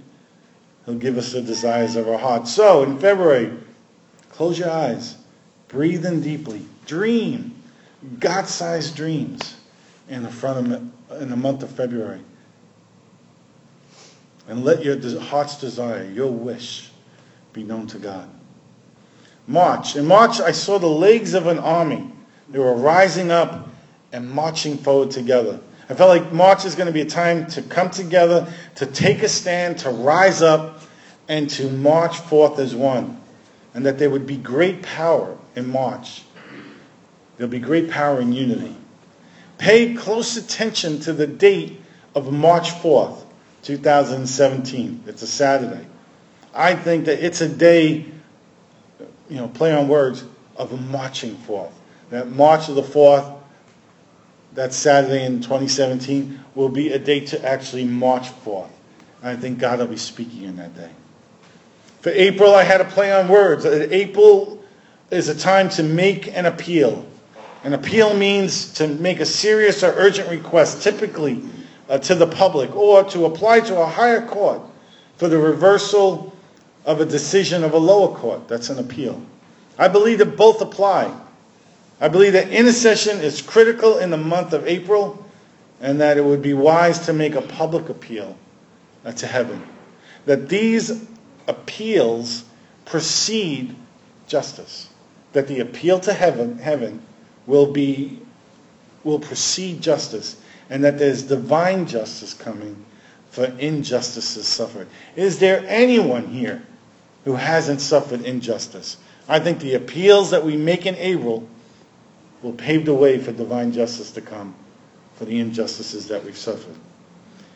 [0.85, 2.47] He'll give us the desires of our heart.
[2.47, 3.53] So, in February,
[4.29, 5.17] close your eyes,
[5.67, 7.53] breathe in deeply, dream
[8.19, 9.55] God-sized dreams
[10.07, 12.21] in the front of in the month of February,
[14.47, 16.91] and let your heart's desire, your wish,
[17.53, 18.29] be known to God.
[19.47, 19.95] March.
[19.95, 22.11] In March, I saw the legs of an army.
[22.49, 23.69] They were rising up
[24.11, 25.59] and marching forward together.
[25.89, 29.23] I felt like March is going to be a time to come together, to take
[29.23, 30.81] a stand, to rise up,
[31.29, 33.21] and to march forth as one.
[33.77, 36.23] And that there would be great power in March.
[37.37, 38.75] There'll be great power in unity.
[39.59, 41.79] Pay close attention to the date
[42.15, 43.23] of March 4th,
[43.61, 45.03] 2017.
[45.05, 45.85] It's a Saturday.
[46.55, 48.07] I think that it's a day
[49.29, 50.23] you know, play on words
[50.55, 51.71] of a marching forth.
[52.09, 53.39] That March of the 4th,
[54.55, 58.71] that Saturday in 2017, will be a day to actually march forth.
[59.21, 60.89] I think God will be speaking in that day.
[62.07, 63.65] For April, I had a play on words.
[63.65, 64.63] April
[65.11, 67.05] is a time to make an appeal.
[67.65, 71.43] An appeal means to make a serious or urgent request, typically
[71.89, 74.61] uh, to the public, or to apply to a higher court
[75.17, 76.33] for the reversal
[76.85, 78.47] of a decision of a lower court.
[78.47, 79.21] That's an appeal.
[79.77, 81.13] I believe that both apply.
[81.99, 85.25] I believe that intercession is critical in the month of April
[85.81, 88.37] and that it would be wise to make a public appeal
[89.13, 89.61] to heaven.
[90.25, 91.05] That these
[91.47, 92.43] appeals
[92.85, 93.75] precede
[94.27, 94.89] justice.
[95.33, 97.01] That the appeal to heaven, heaven
[97.45, 98.19] will be
[99.03, 100.35] will precede justice
[100.69, 102.83] and that there's divine justice coming
[103.31, 104.87] for injustices suffered.
[105.15, 106.61] Is there anyone here
[107.27, 108.95] who hasn't suffered injustice.
[109.27, 111.45] I think the appeals that we make in April
[112.41, 114.55] will pave the way for divine justice to come
[115.15, 116.75] for the injustices that we've suffered.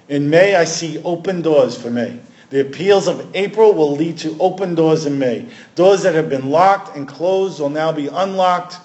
[0.09, 2.19] In May, I see open doors for May.
[2.51, 5.47] The appeals of April will lead to open doors in May.
[5.75, 8.77] Doors that have been locked and closed will now be unlocked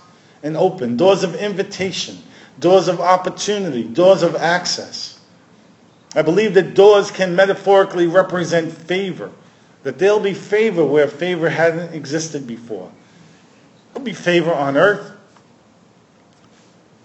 [0.43, 0.97] and open.
[0.97, 2.17] Doors of invitation,
[2.59, 5.21] doors of opportunity, doors of access.
[6.15, 9.31] I believe that doors can metaphorically represent favor
[9.87, 12.91] that there'll be favor where favor hadn't existed before.
[13.93, 15.13] There'll be favor on earth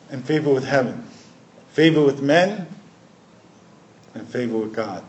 [0.10, 1.08] and favor with heaven,
[1.74, 2.65] favor with men
[4.15, 5.04] and favor with God.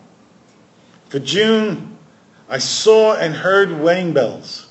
[1.13, 1.99] For June,
[2.49, 4.67] I saw and heard wedding bells.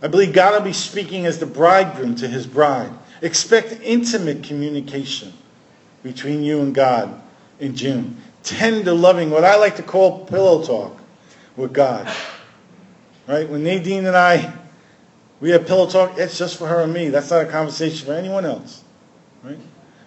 [0.00, 2.90] I believe God will be speaking as the bridegroom to his bride.
[3.20, 5.34] Expect intimate communication
[6.02, 7.20] between you and God
[7.60, 8.16] in June.
[8.42, 10.98] Tender, loving, what I like to call pillow talk
[11.58, 12.10] with God.
[13.26, 13.46] Right?
[13.46, 14.50] When Nadine and I,
[15.40, 17.10] we have pillow talk, it's just for her and me.
[17.10, 18.82] That's not a conversation for anyone else.
[19.44, 19.58] Right?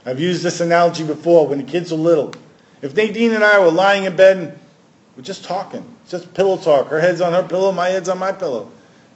[0.03, 2.33] I've used this analogy before when the kids were little.
[2.81, 4.59] If Nadine and I were lying in bed
[5.15, 6.87] we're just talking, It's just pillow talk.
[6.87, 8.69] Her head's on her pillow, my head's on my pillow.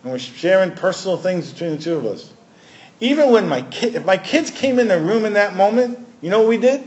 [0.04, 2.32] And we're sharing personal things between the two of us.
[3.02, 6.30] Even when my kid, if my kids came in the room in that moment, you
[6.30, 6.84] know what we did?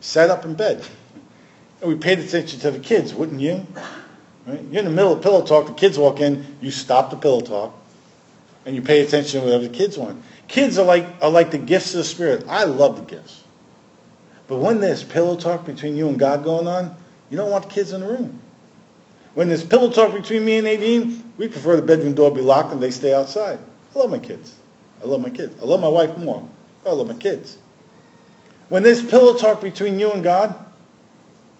[0.00, 0.84] Sat up in bed.
[1.80, 3.66] And we paid attention to the kids, wouldn't you?
[4.46, 4.60] Right?
[4.70, 7.40] You're in the middle of pillow talk, the kids walk in, you stop the pillow
[7.40, 7.74] talk,
[8.66, 10.22] and you pay attention to whatever the kids want.
[10.46, 12.44] Kids are like, are like the gifts of the Spirit.
[12.48, 13.44] I love the gifts.
[14.46, 16.96] But when there's pillow talk between you and God going on,
[17.30, 18.40] you don't want kids in the room.
[19.34, 22.72] When there's pillow talk between me and Nadine, we prefer the bedroom door be locked
[22.72, 23.58] and they stay outside.
[23.94, 24.54] I love my kids.
[25.02, 25.54] I love my kids.
[25.62, 26.48] I love my wife more.
[26.84, 27.58] I love my kids.
[28.68, 30.54] When there's pillow talk between you and God,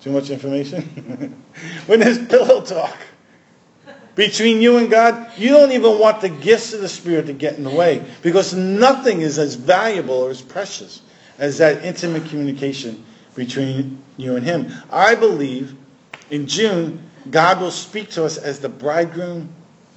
[0.00, 0.83] too much information?
[1.87, 2.96] when there's pillow talk
[4.14, 7.57] between you and God, you don't even want the gifts of the Spirit to get
[7.57, 11.02] in the way because nothing is as valuable or as precious
[11.38, 13.04] as that intimate communication
[13.38, 14.70] between you and Him.
[14.90, 15.74] I believe
[16.31, 19.48] in June, God will speak to us as the bridegroom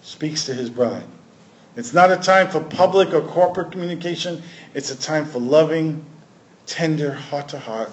[0.01, 1.03] speaks to his bride.
[1.75, 4.41] It's not a time for public or corporate communication.
[4.73, 6.05] It's a time for loving,
[6.65, 7.91] tender, heart-to-heart,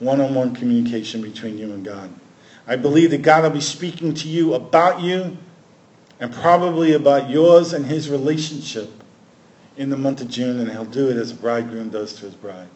[0.00, 2.10] one-on-one communication between you and God.
[2.66, 5.36] I believe that God will be speaking to you about you
[6.18, 8.90] and probably about yours and his relationship
[9.76, 12.34] in the month of June, and he'll do it as a bridegroom does to his
[12.34, 12.68] bride.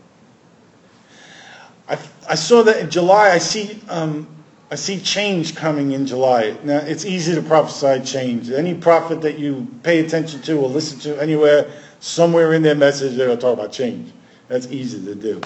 [1.90, 1.98] I,
[2.28, 4.28] I saw that in July, I see, um,
[4.70, 6.56] I see change coming in July.
[6.62, 8.48] Now, it's easy to prophesy change.
[8.48, 13.16] Any prophet that you pay attention to or listen to anywhere, somewhere in their message,
[13.16, 14.12] they're going to talk about change.
[14.46, 15.40] That's easy to do.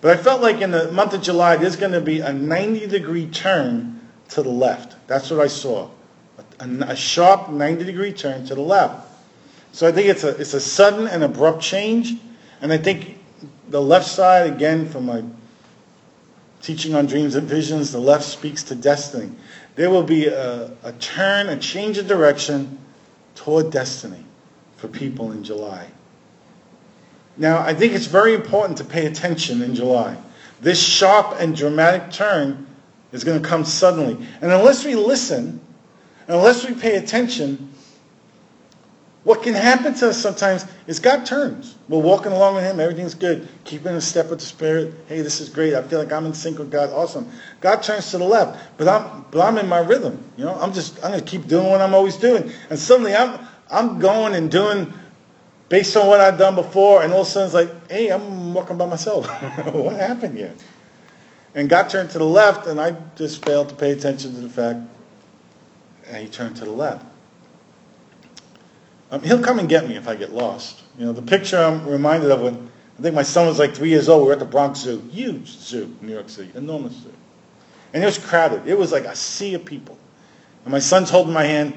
[0.00, 2.86] But I felt like in the month of July, there's going to be a 90
[2.86, 4.96] degree turn to the left.
[5.06, 5.90] That's what I saw.
[6.60, 9.06] A, a sharp 90 degree turn to the left.
[9.72, 12.14] So I think it's a, it's a sudden and abrupt change.
[12.62, 13.18] And I think
[13.68, 15.22] the left side, again, from my
[16.62, 19.30] teaching on dreams and visions, the left speaks to destiny.
[19.76, 22.78] There will be a, a turn, a change of direction
[23.34, 24.24] toward destiny
[24.76, 25.86] for people in July.
[27.36, 30.16] Now, I think it's very important to pay attention in July.
[30.60, 32.66] This sharp and dramatic turn
[33.12, 34.14] is going to come suddenly.
[34.42, 35.60] And unless we listen,
[36.28, 37.69] unless we pay attention,
[39.22, 41.76] what can happen to us sometimes is God turns.
[41.88, 44.94] We're walking along with Him, everything's good, keeping in step with the Spirit.
[45.08, 45.74] Hey, this is great.
[45.74, 46.90] I feel like I'm in sync with God.
[46.90, 47.30] Awesome.
[47.60, 50.22] God turns to the left, but I'm but I'm in my rhythm.
[50.38, 52.50] You know, I'm just I'm gonna keep doing what I'm always doing.
[52.70, 54.90] And suddenly I'm I'm going and doing
[55.68, 58.54] based on what I've done before, and all of a sudden it's like, hey, I'm
[58.54, 59.26] walking by myself.
[59.72, 60.54] what happened here?
[61.54, 64.48] And God turned to the left, and I just failed to pay attention to the
[64.48, 64.80] fact,
[66.06, 67.04] and He turned to the left.
[69.10, 70.80] Um, he'll come and get me if I get lost.
[70.98, 73.88] You know, the picture I'm reminded of when I think my son was like three
[73.88, 74.22] years old.
[74.22, 77.12] We were at the Bronx Zoo, huge zoo, New York City, enormous zoo,
[77.92, 78.66] and it was crowded.
[78.66, 79.98] It was like a sea of people,
[80.64, 81.74] and my son's holding my hand,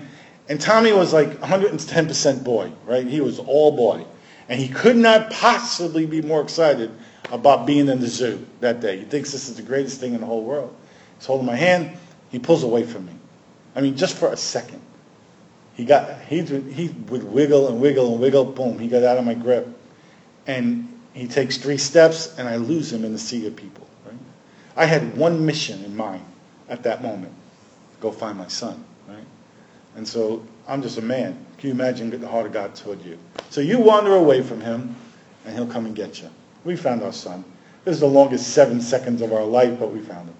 [0.47, 3.07] and Tommy was like 110% boy, right?
[3.07, 4.05] He was all boy,
[4.47, 6.91] and he could not possibly be more excited
[7.31, 8.99] about being in the zoo that day.
[8.99, 10.75] He thinks this is the greatest thing in the whole world.
[11.17, 11.97] He's holding my hand.
[12.29, 13.13] He pulls away from me.
[13.75, 14.82] I mean, just for a second.
[15.73, 18.45] He got he he would wiggle and wiggle and wiggle.
[18.45, 18.77] Boom!
[18.77, 19.67] He got out of my grip,
[20.45, 23.87] and he takes three steps, and I lose him in the sea of people.
[24.05, 24.17] Right?
[24.75, 26.25] I had one mission in mind
[26.69, 27.33] at that moment:
[27.99, 28.83] go find my son.
[29.07, 29.25] Right?
[29.95, 31.43] And so I'm just a man.
[31.57, 33.17] Can you imagine the heart of God toward you?
[33.49, 34.95] So you wander away from him,
[35.45, 36.29] and he'll come and get you.
[36.65, 37.43] We found our son.
[37.83, 40.35] This is the longest seven seconds of our life, but we found him.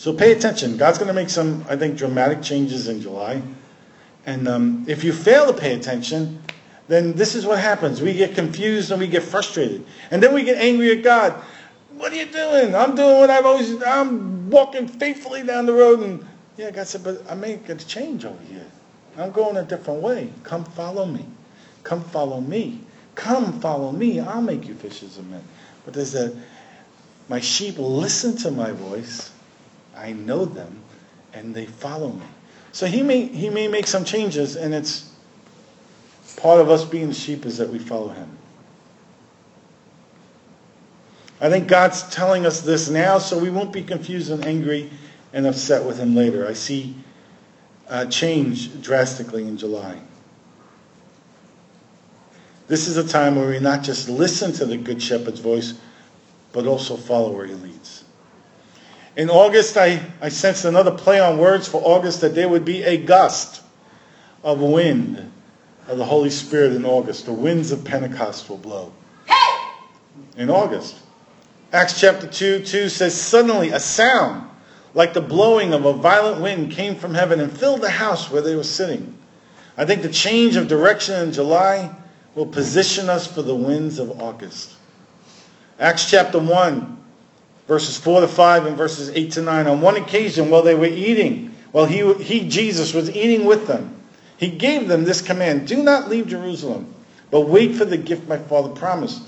[0.00, 0.78] So pay attention.
[0.78, 3.42] God's going to make some, I think, dramatic changes in July.
[4.24, 6.42] And um, if you fail to pay attention,
[6.88, 8.00] then this is what happens.
[8.00, 9.84] We get confused and we get frustrated.
[10.10, 11.34] And then we get angry at God.
[11.98, 12.74] What are you doing?
[12.74, 16.00] I'm doing what I've always I'm walking faithfully down the road.
[16.00, 18.64] And yeah, God said, but I made a change over here.
[19.18, 20.32] I'm going a different way.
[20.44, 21.26] Come follow me.
[21.82, 22.80] Come follow me.
[23.16, 24.18] Come follow me.
[24.18, 25.44] I'll make you fishers of men.
[25.84, 26.34] But there's a,
[27.28, 29.32] my sheep listen to my voice
[30.00, 30.82] I know them
[31.32, 32.26] and they follow me.
[32.72, 35.12] So he may, he may make some changes, and it's
[36.36, 38.38] part of us being sheep is that we follow him.
[41.40, 44.90] I think God's telling us this now so we won't be confused and angry
[45.32, 46.46] and upset with him later.
[46.46, 46.94] I see
[47.88, 49.98] uh, change drastically in July.
[52.68, 55.74] This is a time where we not just listen to the Good Shepherd's voice,
[56.52, 57.99] but also follow where he leads.
[59.16, 62.82] In August, I, I sensed another play on words for August that there would be
[62.82, 63.62] a gust
[64.44, 65.30] of wind
[65.88, 67.26] of the Holy Spirit in August.
[67.26, 68.92] The winds of Pentecost will blow.
[69.26, 69.58] Hey!
[70.36, 70.96] In August.
[71.72, 74.48] Acts chapter 2, 2 says, Suddenly a sound
[74.94, 78.42] like the blowing of a violent wind came from heaven and filled the house where
[78.42, 79.16] they were sitting.
[79.76, 81.94] I think the change of direction in July
[82.34, 84.74] will position us for the winds of August.
[85.78, 86.99] Acts chapter 1,
[87.70, 89.68] verses 4 to 5 and verses 8 to 9.
[89.68, 93.94] On one occasion, while they were eating, while he, he, Jesus, was eating with them,
[94.38, 96.92] he gave them this command Do not leave Jerusalem,
[97.30, 99.22] but wait for the gift my Father promised,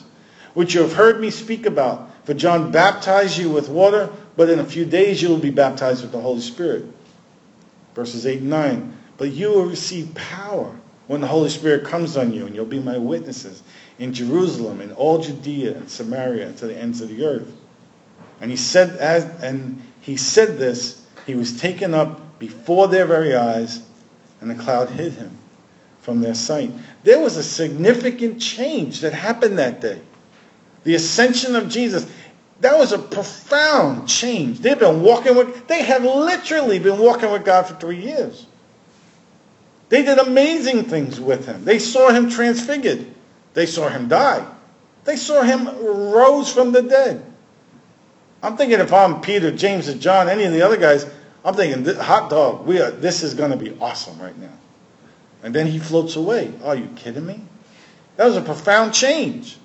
[0.55, 2.11] which you have heard me speak about.
[2.27, 6.03] For John baptized you with water, but in a few days you will be baptized
[6.03, 6.85] with the Holy Spirit.
[7.95, 8.99] Verses 8 and 9.
[9.19, 10.75] But you will receive power
[11.07, 13.63] when the Holy Spirit comes on you, and you'll be my witnesses
[14.01, 17.53] in Jerusalem, in all Judea and Samaria, to the ends of the earth.
[18.43, 23.37] And he said, as, and he said this, he was taken up before their very
[23.37, 23.81] eyes,
[24.41, 25.39] and the cloud hid him
[26.01, 26.73] from their sight.
[27.05, 30.01] There was a significant change that happened that day.
[30.83, 32.05] The ascension of Jesus.
[32.61, 34.59] That was a profound change.
[34.59, 38.45] They've been walking with, they have literally been walking with God for three years.
[39.89, 41.65] They did amazing things with him.
[41.65, 43.07] They saw him transfigured.
[43.55, 44.45] They saw him die.
[45.05, 47.32] They saw him rose from the dead.
[48.43, 51.07] I'm thinking if I'm Peter, James, or John, any of the other guys,
[51.45, 54.53] I'm thinking, hot dog, we are, this is going to be awesome right now.
[55.43, 56.53] And then he floats away.
[56.65, 57.41] Are you kidding me?
[58.17, 59.59] That was a profound change.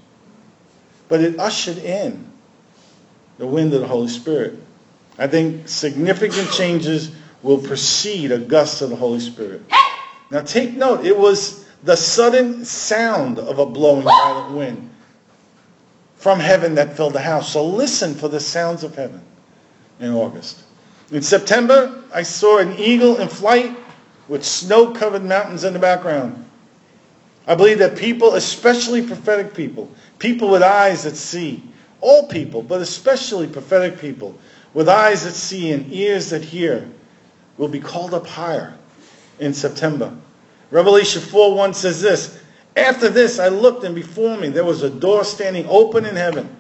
[1.08, 2.32] But it ushered in
[3.38, 4.60] the wind of the Holy Spirit.
[5.18, 7.12] I think significant changes
[7.42, 9.62] will precede a gust of the Holy Spirit.
[10.30, 14.90] Now take note, it was the sudden sound of a blowing violent wind
[16.18, 17.52] from heaven that filled the house.
[17.52, 19.22] So listen for the sounds of heaven
[20.00, 20.64] in August.
[21.12, 23.78] In September, I saw an eagle in flight
[24.28, 26.44] with snow-covered mountains in the background.
[27.48, 29.90] I believe that people, especially prophetic people,
[30.20, 31.64] people with eyes that see,
[32.02, 34.38] all people, but especially prophetic people,
[34.74, 36.90] with eyes that see and ears that hear,
[37.58, 38.78] will be called up higher
[39.40, 40.14] in September.
[40.72, 42.38] Revelation 4.1 says this,
[42.78, 46.56] After this I looked and before me there was a door standing open in heaven.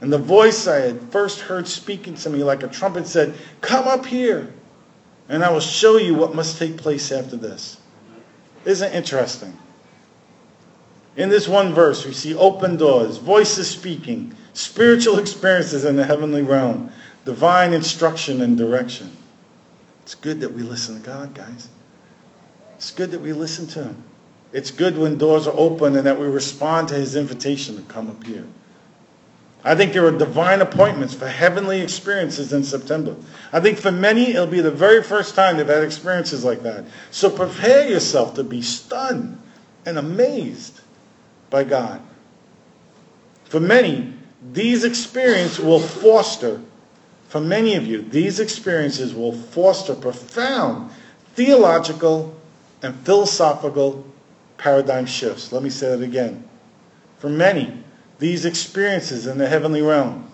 [0.00, 3.86] And the voice I had first heard speaking to me like a trumpet said, Come
[3.86, 4.52] up here,
[5.28, 7.78] and I will show you what must take place after this.
[8.64, 9.56] Isn't interesting?
[11.16, 16.42] In this one verse, we see open doors, voices speaking, spiritual experiences in the heavenly
[16.42, 16.90] realm,
[17.24, 19.10] divine instruction and direction.
[20.02, 21.68] It's good that we listen to God, guys.
[22.76, 24.04] It's good that we listen to Him.
[24.52, 28.08] It's good when doors are open and that we respond to His invitation to come
[28.08, 28.46] up here.
[29.64, 33.16] I think there are divine appointments for heavenly experiences in September.
[33.52, 36.84] I think for many, it'll be the very first time they've had experiences like that.
[37.10, 39.40] So prepare yourself to be stunned
[39.84, 40.80] and amazed
[41.50, 42.00] by God.
[43.44, 44.14] For many,
[44.52, 46.60] these experiences will foster,
[47.28, 50.92] for many of you, these experiences will foster profound
[51.34, 52.34] theological
[52.82, 54.04] and philosophical
[54.58, 55.52] paradigm shifts.
[55.52, 56.46] Let me say that again.
[57.18, 57.82] For many,
[58.18, 60.30] these experiences in the heavenly realm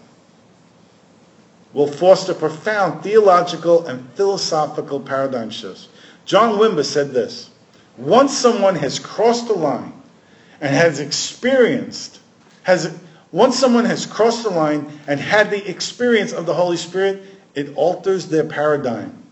[1.73, 5.89] will foster profound theological and philosophical paradigm shifts.
[6.25, 7.51] John Wimber said this
[7.99, 9.93] Once someone has crossed the line
[10.61, 12.21] and has experienced,
[12.63, 12.97] has
[13.33, 17.77] once someone has crossed the line and had the experience of the Holy Spirit, it
[17.77, 19.23] alters their paradigm.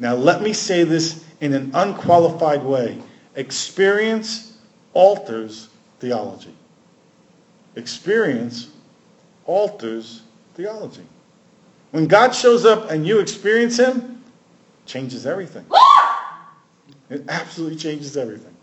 [0.00, 3.00] Now, let me say this in an unqualified way.
[3.36, 4.56] Experience
[4.92, 5.68] alters
[5.98, 6.54] theology.
[7.76, 8.68] Experience
[9.46, 10.22] alters
[10.54, 11.02] theology.
[11.90, 14.22] When God shows up and you experience Him,
[14.86, 15.64] changes everything.
[17.10, 18.54] It absolutely changes everything.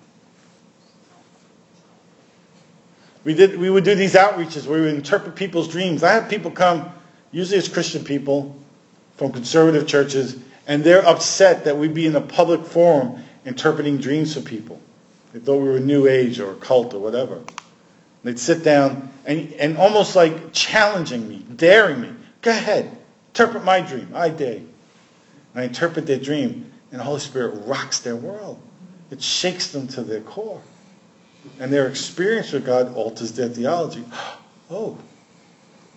[3.24, 6.04] We, did, we would do these outreaches where we would interpret people's dreams.
[6.04, 6.92] I have people come,
[7.32, 8.56] usually it's Christian people
[9.16, 14.34] from conservative churches, and they're upset that we'd be in a public forum interpreting dreams
[14.34, 14.80] for people.
[15.34, 17.42] They thought we were New Age or cult or whatever.
[18.24, 22.12] They'd sit down and, and almost like challenging me, daring me.
[22.42, 22.96] Go ahead,
[23.30, 24.10] interpret my dream.
[24.14, 24.68] I dare And
[25.56, 28.62] I interpret their dream, and the Holy Spirit rocks their world.
[29.10, 30.62] It shakes them to their core.
[31.60, 34.04] And their experience with God alters their theology.
[34.74, 34.98] Oh,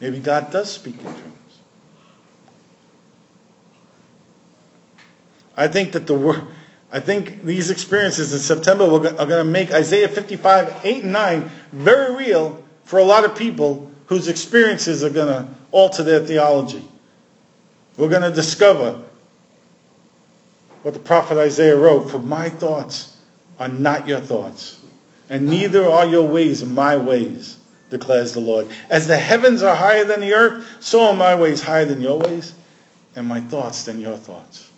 [0.00, 1.60] maybe God does speak in dreams.
[5.56, 6.42] I think that the word,
[6.94, 11.50] I think these experiences in September are going to make Isaiah 55, 8 and 9
[11.72, 16.84] very real for a lot of people whose experiences are going to alter their theology.
[17.96, 19.02] We're going to discover
[20.82, 23.16] what the prophet Isaiah wrote, for my thoughts
[23.58, 24.80] are not your thoughts,
[25.28, 27.58] and neither are your ways my ways,
[27.90, 28.68] declares the Lord.
[28.88, 32.20] As the heavens are higher than the earth, so are my ways higher than your
[32.20, 32.54] ways,
[33.16, 34.70] and my thoughts than your thoughts.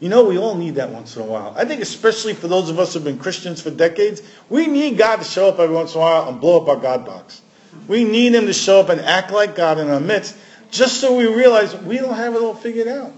[0.00, 1.54] You know, we all need that once in a while.
[1.56, 4.96] I think especially for those of us who have been Christians for decades, we need
[4.96, 7.42] God to show up every once in a while and blow up our God box.
[7.86, 10.36] We need him to show up and act like God in our midst,
[10.70, 13.12] just so we realize we don't have it all figured out.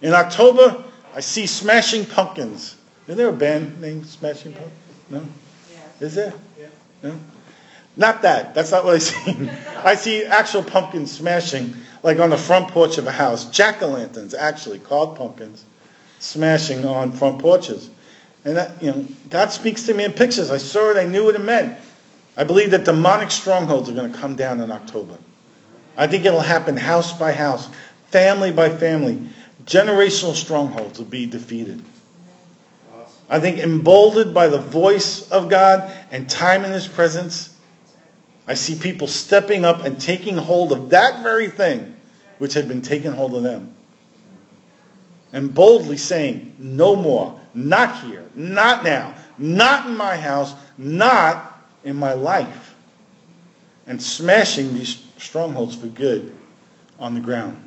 [0.00, 0.82] In October,
[1.14, 2.76] I see Smashing Pumpkins.
[3.06, 4.80] Is there a band named Smashing Pumpkins?
[5.10, 5.22] No?
[6.00, 6.32] Is there?
[6.58, 6.66] Yeah.
[7.02, 7.18] No?
[7.96, 8.54] Not that.
[8.54, 9.50] That's not what I see.
[9.84, 11.74] I see actual pumpkins smashing,
[12.04, 13.46] like on the front porch of a house.
[13.46, 15.64] Jack o' lanterns, actually, called pumpkins,
[16.20, 17.90] smashing on front porches.
[18.44, 20.50] And that, you know, God speaks to me in pictures.
[20.50, 20.98] I saw it.
[20.98, 21.78] I knew what it meant.
[22.36, 25.16] I believe that demonic strongholds are going to come down in October.
[25.96, 27.70] I think it'll happen house by house,
[28.08, 29.18] family by family.
[29.64, 31.82] Generational strongholds will be defeated.
[33.30, 37.56] I think emboldened by the voice of God and time in His presence,
[38.46, 41.93] I see people stepping up and taking hold of that very thing
[42.38, 43.74] which had been taken hold of them.
[45.32, 51.96] And boldly saying, No more, not here, not now, not in my house, not in
[51.96, 52.74] my life.
[53.86, 56.34] And smashing these strongholds for good
[56.98, 57.60] on the ground.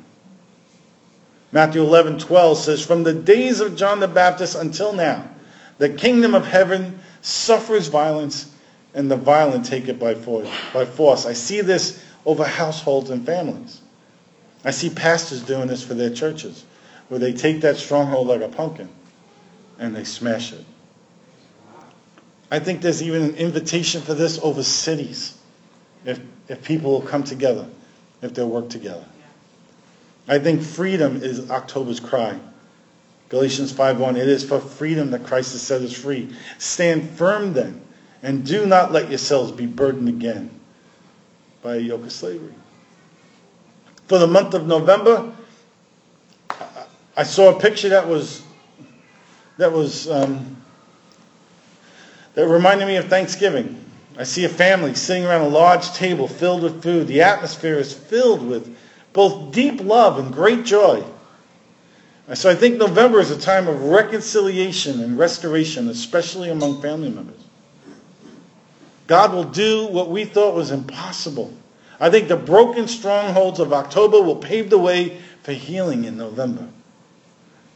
[1.52, 5.28] Matthew 11, 12 says, From the days of John the Baptist until now,
[5.78, 8.50] the kingdom of heaven suffers violence,
[8.94, 11.26] and the violent take it by force.
[11.26, 13.80] I see this over households and families.
[14.68, 16.62] I see pastors doing this for their churches,
[17.08, 18.90] where they take that stronghold like a pumpkin
[19.78, 20.62] and they smash it.
[22.50, 25.38] I think there's even an invitation for this over cities,
[26.04, 27.66] if, if people will come together,
[28.20, 29.06] if they'll work together.
[30.28, 32.38] I think freedom is October's cry.
[33.30, 36.28] Galatians 5.1, it is for freedom that Christ has set us free.
[36.58, 37.80] Stand firm then,
[38.22, 40.50] and do not let yourselves be burdened again
[41.62, 42.52] by a yoke of slavery.
[44.08, 45.32] For the month of November,
[47.14, 48.42] I saw a picture that was
[49.58, 50.56] that was um,
[52.34, 53.84] that reminded me of Thanksgiving.
[54.16, 57.06] I see a family sitting around a large table filled with food.
[57.06, 58.74] The atmosphere is filled with
[59.12, 61.04] both deep love and great joy.
[62.34, 67.42] So I think November is a time of reconciliation and restoration, especially among family members.
[69.06, 71.57] God will do what we thought was impossible.
[72.00, 76.68] I think the broken strongholds of October will pave the way for healing in November.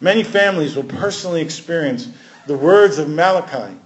[0.01, 2.09] Many families will personally experience
[2.47, 3.77] the words of Malachi,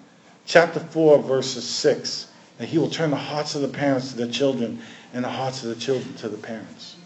[0.47, 2.29] chapter 4, verses 6,
[2.59, 4.81] that he will turn the hearts of the parents to their children
[5.13, 6.97] and the hearts of the children to the parents.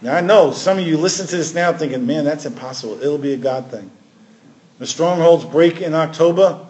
[0.00, 3.00] Now, I know some of you listen to this now thinking, man, that's impossible.
[3.00, 3.90] It'll be a God thing.
[4.78, 6.66] The strongholds break in October.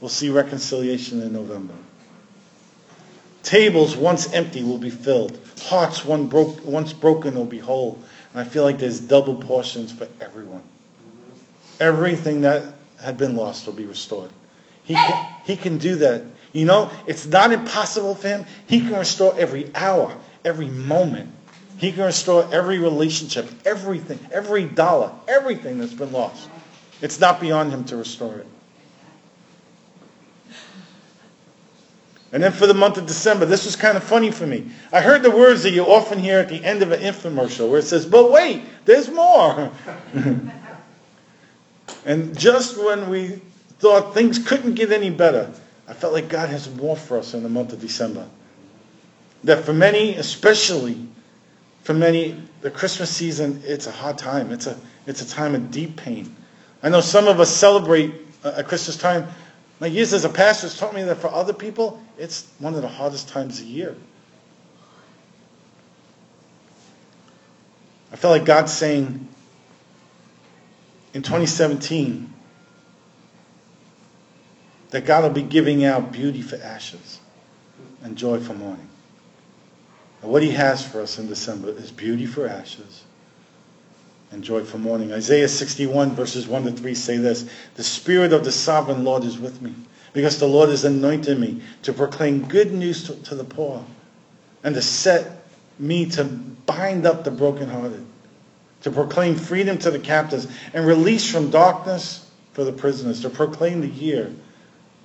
[0.00, 1.74] We'll see reconciliation in November.
[3.42, 5.38] Tables once empty will be filled.
[5.62, 7.98] Hearts once broken will be whole.
[8.32, 10.62] And I feel like there's double portions for everyone.
[11.78, 14.30] Everything that had been lost will be restored.
[14.84, 16.22] He can, he can do that.
[16.52, 18.46] You know, it's not impossible for him.
[18.66, 20.14] He can restore every hour,
[20.44, 21.30] every moment.
[21.78, 26.48] He can restore every relationship, everything, every dollar, everything that's been lost.
[27.00, 28.46] It's not beyond him to restore it.
[32.32, 34.70] And then for the month of December, this was kind of funny for me.
[34.92, 37.80] I heard the words that you often hear at the end of an infomercial where
[37.80, 39.72] it says, but wait, there's more.
[42.04, 43.40] and just when we
[43.80, 45.50] thought things couldn't get any better,
[45.88, 48.28] I felt like God has more for us in the month of December.
[49.42, 51.08] That for many, especially
[51.82, 54.52] for many, the Christmas season, it's a hard time.
[54.52, 56.36] It's a, it's a time of deep pain.
[56.82, 58.14] I know some of us celebrate
[58.44, 59.26] at Christmas time.
[59.80, 62.82] My years as a pastor has taught me that for other people, it's one of
[62.82, 63.96] the hardest times of the year.
[68.12, 69.26] I felt like God's saying
[71.14, 72.30] in 2017
[74.90, 77.20] that God will be giving out beauty for ashes
[78.02, 78.88] and joy for mourning.
[80.20, 83.04] And what he has for us in December is beauty for ashes
[84.30, 85.12] and joy for mourning.
[85.12, 89.38] Isaiah 61 verses 1 to 3 say this, The Spirit of the Sovereign Lord is
[89.38, 89.74] with me,
[90.12, 93.84] because the Lord has anointed me to proclaim good news to, to the poor
[94.62, 95.44] and to set
[95.78, 98.04] me to bind up the brokenhearted,
[98.82, 103.80] to proclaim freedom to the captives and release from darkness for the prisoners, to proclaim
[103.80, 104.32] the year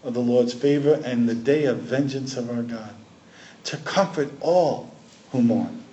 [0.04, 2.94] of the Lord's favor and the day of vengeance of our God,
[3.66, 4.94] to comfort all
[5.32, 5.84] who mourn,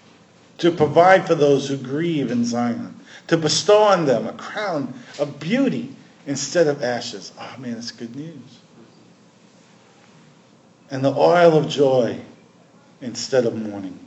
[0.58, 2.94] to provide for those who grieve in Zion,
[3.32, 5.88] to bestow on them a crown of beauty
[6.26, 7.32] instead of ashes.
[7.40, 8.58] Oh man, it's good news.
[10.90, 12.20] And the oil of joy
[13.00, 13.98] instead of mourning.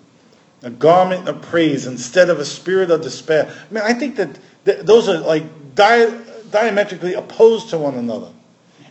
[0.62, 3.52] A garment of praise instead of a spirit of despair.
[3.52, 6.22] I mean, I think that those are like di-
[6.52, 8.30] diametrically opposed to one another.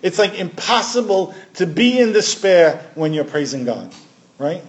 [0.03, 3.95] It's like impossible to be in despair when you're praising God,
[4.39, 4.64] right?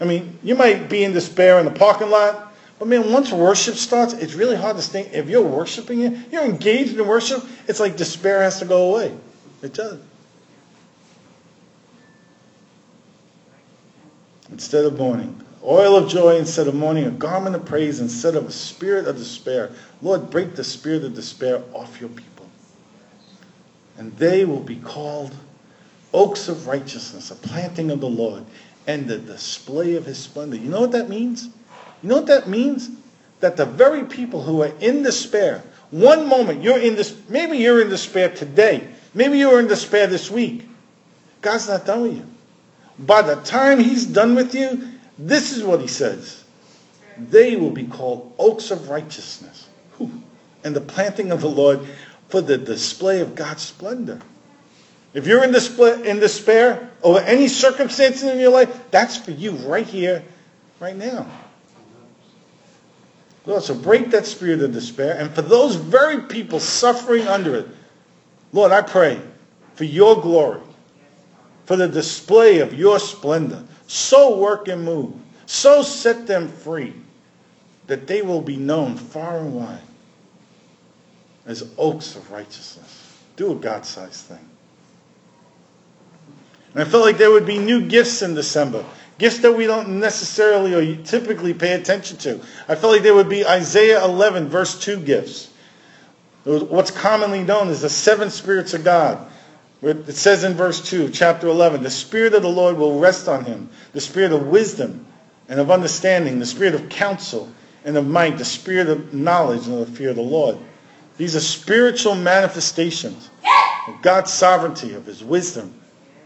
[0.00, 2.51] I mean, you might be in despair in the parking lot,
[2.82, 5.02] but man, once worship starts, it's really hard to stay.
[5.02, 9.16] If you're worshiping it, you're engaged in worship, it's like despair has to go away.
[9.62, 10.00] It does.
[14.50, 18.48] instead of mourning, oil of joy instead of mourning, a garment of praise instead of
[18.48, 19.70] a spirit of despair.
[20.02, 22.48] Lord, break the spirit of despair off your people.
[23.96, 25.36] And they will be called
[26.12, 28.44] oaks of righteousness, a planting of the Lord,
[28.88, 30.56] and the display of his splendor.
[30.56, 31.48] You know what that means?
[32.02, 32.90] You know what that means?
[33.40, 37.80] That the very people who are in despair, one moment you're in this, maybe you're
[37.80, 40.68] in despair today, maybe you're in despair this week.
[41.40, 42.26] God's not done with you.
[42.98, 44.88] By the time he's done with you,
[45.18, 46.44] this is what he says.
[47.18, 49.68] They will be called oaks of righteousness
[50.64, 51.80] and the planting of the Lord
[52.28, 54.20] for the display of God's splendor.
[55.14, 59.52] If you're in, display, in despair over any circumstances in your life, that's for you
[59.52, 60.24] right here,
[60.80, 61.26] right now.
[63.44, 65.16] Lord, so break that spirit of despair.
[65.18, 67.68] And for those very people suffering under it,
[68.52, 69.20] Lord, I pray
[69.74, 70.60] for your glory,
[71.64, 73.64] for the display of your splendor.
[73.86, 75.14] So work and move.
[75.46, 76.94] So set them free
[77.86, 79.80] that they will be known far and wide
[81.46, 83.18] as oaks of righteousness.
[83.36, 84.48] Do a God-sized thing.
[86.74, 88.84] And I felt like there would be new gifts in December.
[89.22, 92.40] Gifts that we don't necessarily or typically pay attention to.
[92.66, 95.48] I felt like there would be Isaiah 11, verse 2 gifts.
[96.42, 99.24] What's commonly known as the seven spirits of God.
[99.80, 103.44] It says in verse 2, chapter 11, the Spirit of the Lord will rest on
[103.44, 105.06] him, the Spirit of wisdom
[105.48, 107.48] and of understanding, the Spirit of counsel
[107.84, 110.58] and of might, the Spirit of knowledge and of the fear of the Lord.
[111.16, 113.30] These are spiritual manifestations
[113.86, 115.80] of God's sovereignty, of his wisdom,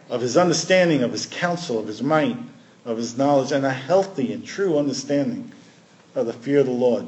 [0.09, 2.38] of his understanding, of his counsel, of his might,
[2.87, 5.53] of his knowledge, and a healthy and true understanding
[6.14, 7.07] of the fear of the Lord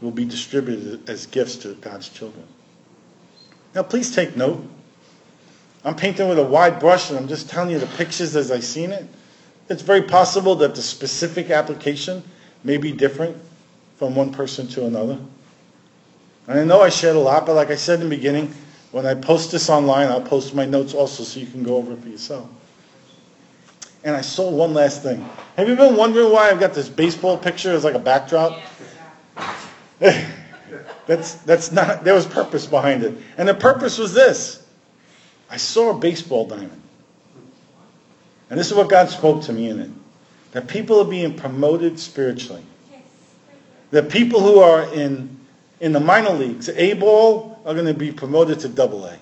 [0.00, 2.44] will be distributed as gifts to God's children.
[3.74, 4.66] Now, please take note.
[5.84, 8.64] I'm painting with a wide brush, and I'm just telling you the pictures as I've
[8.64, 9.06] seen it.
[9.68, 12.22] It's very possible that the specific application
[12.64, 13.36] may be different
[13.96, 15.18] from one person to another.
[16.46, 18.54] And I know I shared a lot, but like I said in the beginning,
[18.92, 21.92] when I post this online, I'll post my notes also so you can go over
[21.92, 22.48] it for yourself.
[24.04, 25.26] And I saw one last thing.
[25.56, 28.60] Have you been wondering why I've got this baseball picture as like a backdrop?
[31.06, 33.16] that's that's not there was purpose behind it.
[33.38, 34.62] And the purpose was this.
[35.50, 36.82] I saw a baseball diamond.
[38.50, 39.90] And this is what God spoke to me in it.
[40.52, 42.62] That people are being promoted spiritually.
[43.90, 45.34] That people who are in
[45.80, 49.18] in the minor leagues, A ball, are going to be promoted to double A.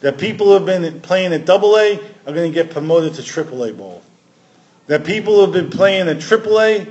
[0.00, 3.22] That people who have been playing at double A are going to get promoted to
[3.22, 4.02] triple A ball.
[4.86, 6.86] That people who have been playing at triple A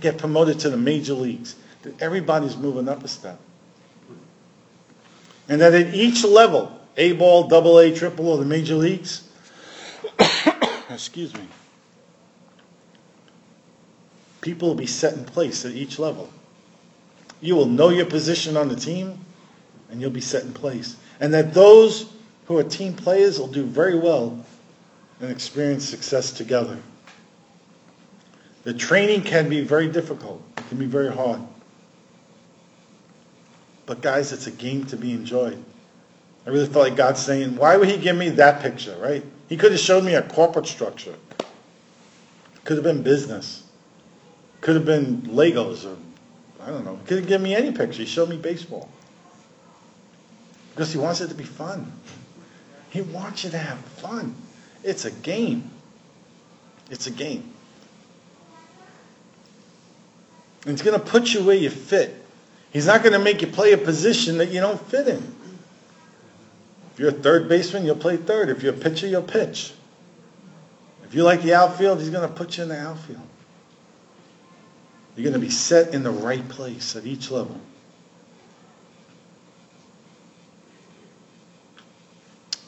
[0.00, 1.56] get promoted to the major leagues.
[1.82, 3.40] That everybody's moving up a step.
[5.48, 9.28] And that at each level, A ball, double A, triple or the major leagues,
[10.90, 11.46] excuse me,
[14.40, 16.30] people will be set in place at each level.
[17.40, 19.18] You will know your position on the team,
[19.90, 20.96] and you'll be set in place.
[21.20, 22.12] And that those
[22.46, 24.44] who are team players will do very well
[25.20, 26.78] and experience success together.
[28.64, 30.42] The training can be very difficult.
[30.58, 31.40] It can be very hard.
[33.86, 35.62] But guys, it's a game to be enjoyed.
[36.46, 39.24] I really felt like God saying, why would he give me that picture, right?
[39.48, 41.14] He could have showed me a corporate structure.
[42.64, 43.62] Could have been business.
[44.62, 45.96] Could have been Legos or
[46.62, 46.98] I don't know.
[47.06, 48.00] Could have given me any picture.
[48.00, 48.88] He showed me baseball.
[50.74, 51.92] Because he wants it to be fun.
[52.90, 54.34] He wants you to have fun.
[54.82, 55.70] It's a game.
[56.90, 57.52] It's a game.
[60.66, 62.14] And going to put you where you fit.
[62.72, 65.34] He's not going to make you play a position that you don't fit in.
[66.92, 68.48] If you're a third baseman, you'll play third.
[68.48, 69.72] If you're a pitcher, you'll pitch.
[71.04, 73.20] If you like the outfield, he's going to put you in the outfield.
[75.16, 77.60] You're going to be set in the right place at each level.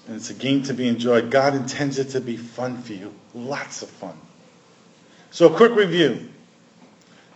[0.06, 1.30] And it's a game to be enjoyed.
[1.30, 3.12] God intends it to be fun for you.
[3.34, 4.16] Lots of fun.
[5.30, 6.28] So a quick review.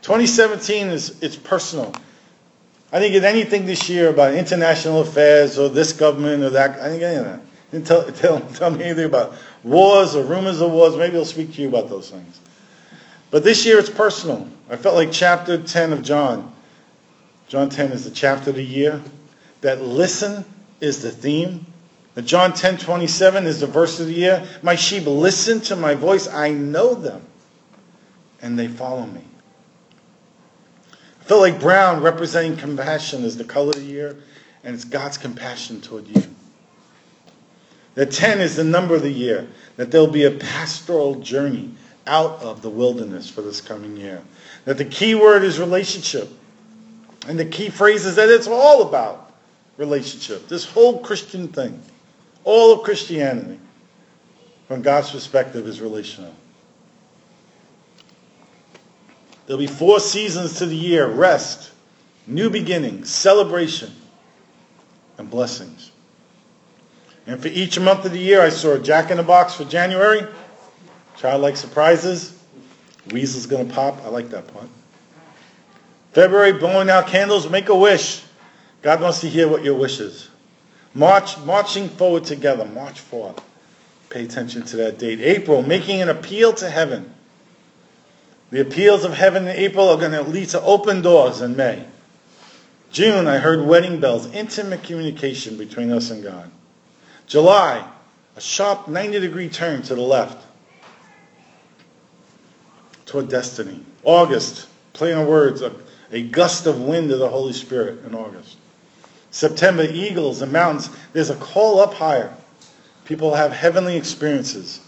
[0.03, 1.95] 2017 is it's personal.
[2.93, 6.81] I didn't get anything this year about international affairs or this government or that.
[6.81, 7.41] I didn't get any of that.
[7.71, 10.97] Didn't tell, tell, tell me anything about wars or rumors of wars.
[10.97, 12.41] Maybe I'll speak to you about those things.
[13.31, 14.49] But this year it's personal.
[14.69, 16.53] I felt like chapter 10 of John.
[17.49, 19.01] John 10 is the chapter of the year.
[19.61, 20.45] That listen
[20.81, 21.67] is the theme.
[22.15, 24.47] That John 10 27 is the verse of the year.
[24.63, 26.29] My sheep listen to my voice.
[26.29, 27.25] I know them.
[28.43, 29.23] And they follow me.
[31.21, 34.17] I felt like brown representing compassion is the color of the year.
[34.65, 36.23] And it's God's compassion toward you.
[37.95, 39.49] That 10 is the number of the year.
[39.77, 41.75] That there'll be a pastoral journey
[42.07, 44.23] out of the wilderness for this coming year.
[44.65, 46.29] That the key word is relationship.
[47.27, 49.33] And the key phrase is that it's all about
[49.77, 50.49] relationship.
[50.49, 51.81] This whole Christian thing,
[52.45, 53.61] all of Christianity,
[54.69, 56.35] from God's perspective, is relational.
[59.47, 61.73] There'll be four seasons to the year rest,
[62.27, 63.91] new beginnings, celebration,
[65.19, 65.91] and blessings.
[67.27, 69.65] And for each month of the year, I saw a jack in the box for
[69.65, 70.27] January.
[71.17, 72.37] Childlike surprises.
[73.11, 74.03] Weasel's going to pop.
[74.05, 74.69] I like that part.
[76.13, 78.23] February, blowing out candles, make a wish.
[78.83, 80.30] God wants to hear what your wish is.
[80.95, 82.65] March, marching forward together.
[82.65, 83.41] March forth.
[84.09, 85.21] Pay attention to that date.
[85.21, 87.15] April, making an appeal to heaven.
[88.51, 91.87] The appeals of heaven in April are going to lead to open doors in May.
[92.91, 96.51] June, I heard wedding bells, intimate communication between us and God.
[97.29, 97.89] July,
[98.35, 100.45] a sharp 90 degree turn to the left
[103.07, 103.81] toward destiny.
[104.03, 105.73] August, play on words, a,
[106.11, 108.57] a gust of wind of the Holy Spirit in August.
[109.31, 110.91] September, eagles and mountains.
[111.13, 112.33] There's a call up higher.
[113.05, 114.81] People have heavenly experiences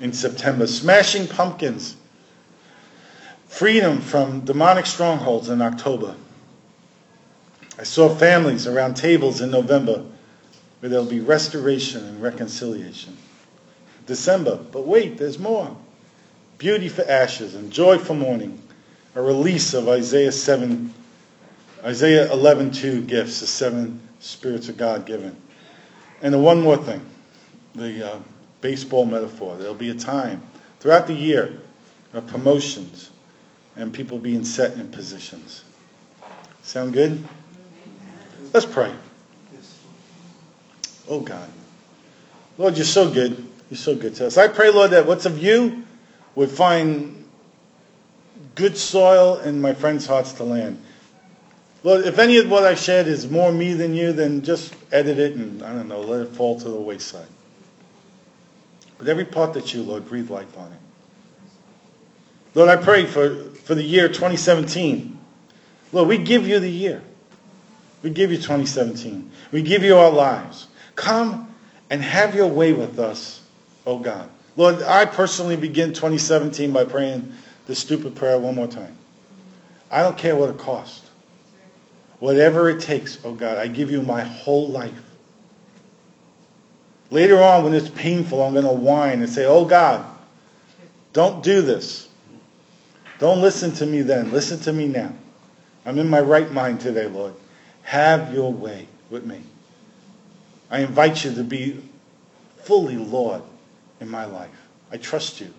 [0.00, 0.66] in September.
[0.66, 1.96] Smashing pumpkins.
[3.48, 6.14] Freedom from demonic strongholds in October.
[7.78, 10.04] I saw families around tables in November
[10.80, 13.16] where there'll be restoration and reconciliation.
[14.06, 15.76] December, but wait, there's more.
[16.58, 18.60] Beauty for ashes and joy for mourning.
[19.14, 20.92] A release of Isaiah 7,
[21.84, 25.36] Isaiah 11:2 gifts, the seven spirits of God given.
[26.22, 27.04] And the one more thing,
[27.74, 28.18] the uh,
[28.60, 29.56] baseball metaphor.
[29.56, 30.42] There'll be a time
[30.80, 31.60] throughout the year
[32.12, 33.10] of promotions
[33.76, 35.62] and people being set in positions.
[36.62, 37.22] Sound good?
[38.52, 38.92] Let's pray.
[41.08, 41.48] Oh God.
[42.58, 43.36] Lord, you're so good.
[43.70, 44.36] You're so good to us.
[44.36, 45.84] I pray, Lord, that what's of you
[46.34, 47.24] would find
[48.54, 50.82] good soil in my friends' hearts to land.
[51.84, 55.18] Lord, if any of what I've shared is more me than you, then just edit
[55.18, 57.28] it and, I don't know, let it fall to the wayside.
[58.98, 60.78] But every part that you, Lord, breathe life on it.
[62.54, 65.18] Lord, I pray for, for the year 2017.
[65.92, 67.02] Lord, we give you the year.
[68.02, 69.30] We give you 2017.
[69.52, 70.66] We give you our lives.
[70.96, 71.54] Come
[71.90, 73.42] and have your way with us,
[73.86, 74.28] oh God.
[74.56, 77.32] Lord, I personally begin 2017 by praying
[77.66, 78.96] this stupid prayer one more time.
[79.90, 81.07] I don't care what it costs.
[82.20, 85.02] Whatever it takes, oh God, I give you my whole life.
[87.10, 90.04] Later on, when it's painful, I'm going to whine and say, oh God,
[91.12, 92.08] don't do this.
[93.18, 94.30] Don't listen to me then.
[94.30, 95.12] Listen to me now.
[95.86, 97.34] I'm in my right mind today, Lord.
[97.82, 99.40] Have your way with me.
[100.70, 101.82] I invite you to be
[102.62, 103.42] fully Lord
[104.00, 104.50] in my life.
[104.92, 105.52] I trust you.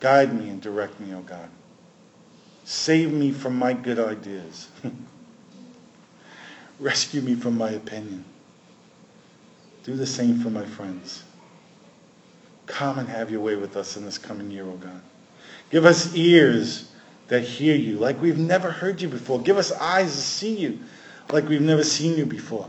[0.00, 1.48] Guide me and direct me, oh God.
[2.64, 4.68] Save me from my good ideas.
[6.80, 8.24] Rescue me from my opinion.
[9.84, 11.22] Do the same for my friends.
[12.66, 15.00] Come and have your way with us in this coming year, oh God.
[15.70, 16.90] Give us ears
[17.28, 19.40] that hear you like we've never heard you before.
[19.40, 20.78] Give us eyes to see you
[21.30, 22.68] like we've never seen you before.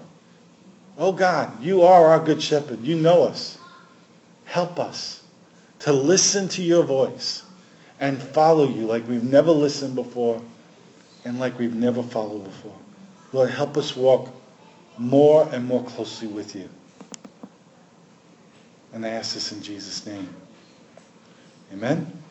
[0.97, 2.81] Oh God, you are our good shepherd.
[2.81, 3.57] You know us.
[4.45, 5.23] Help us
[5.79, 7.43] to listen to your voice
[7.99, 10.41] and follow you like we've never listened before
[11.23, 12.75] and like we've never followed before.
[13.33, 14.29] Lord, help us walk
[14.97, 16.69] more and more closely with you.
[18.93, 20.33] And I ask this in Jesus' name.
[21.73, 22.24] Amen.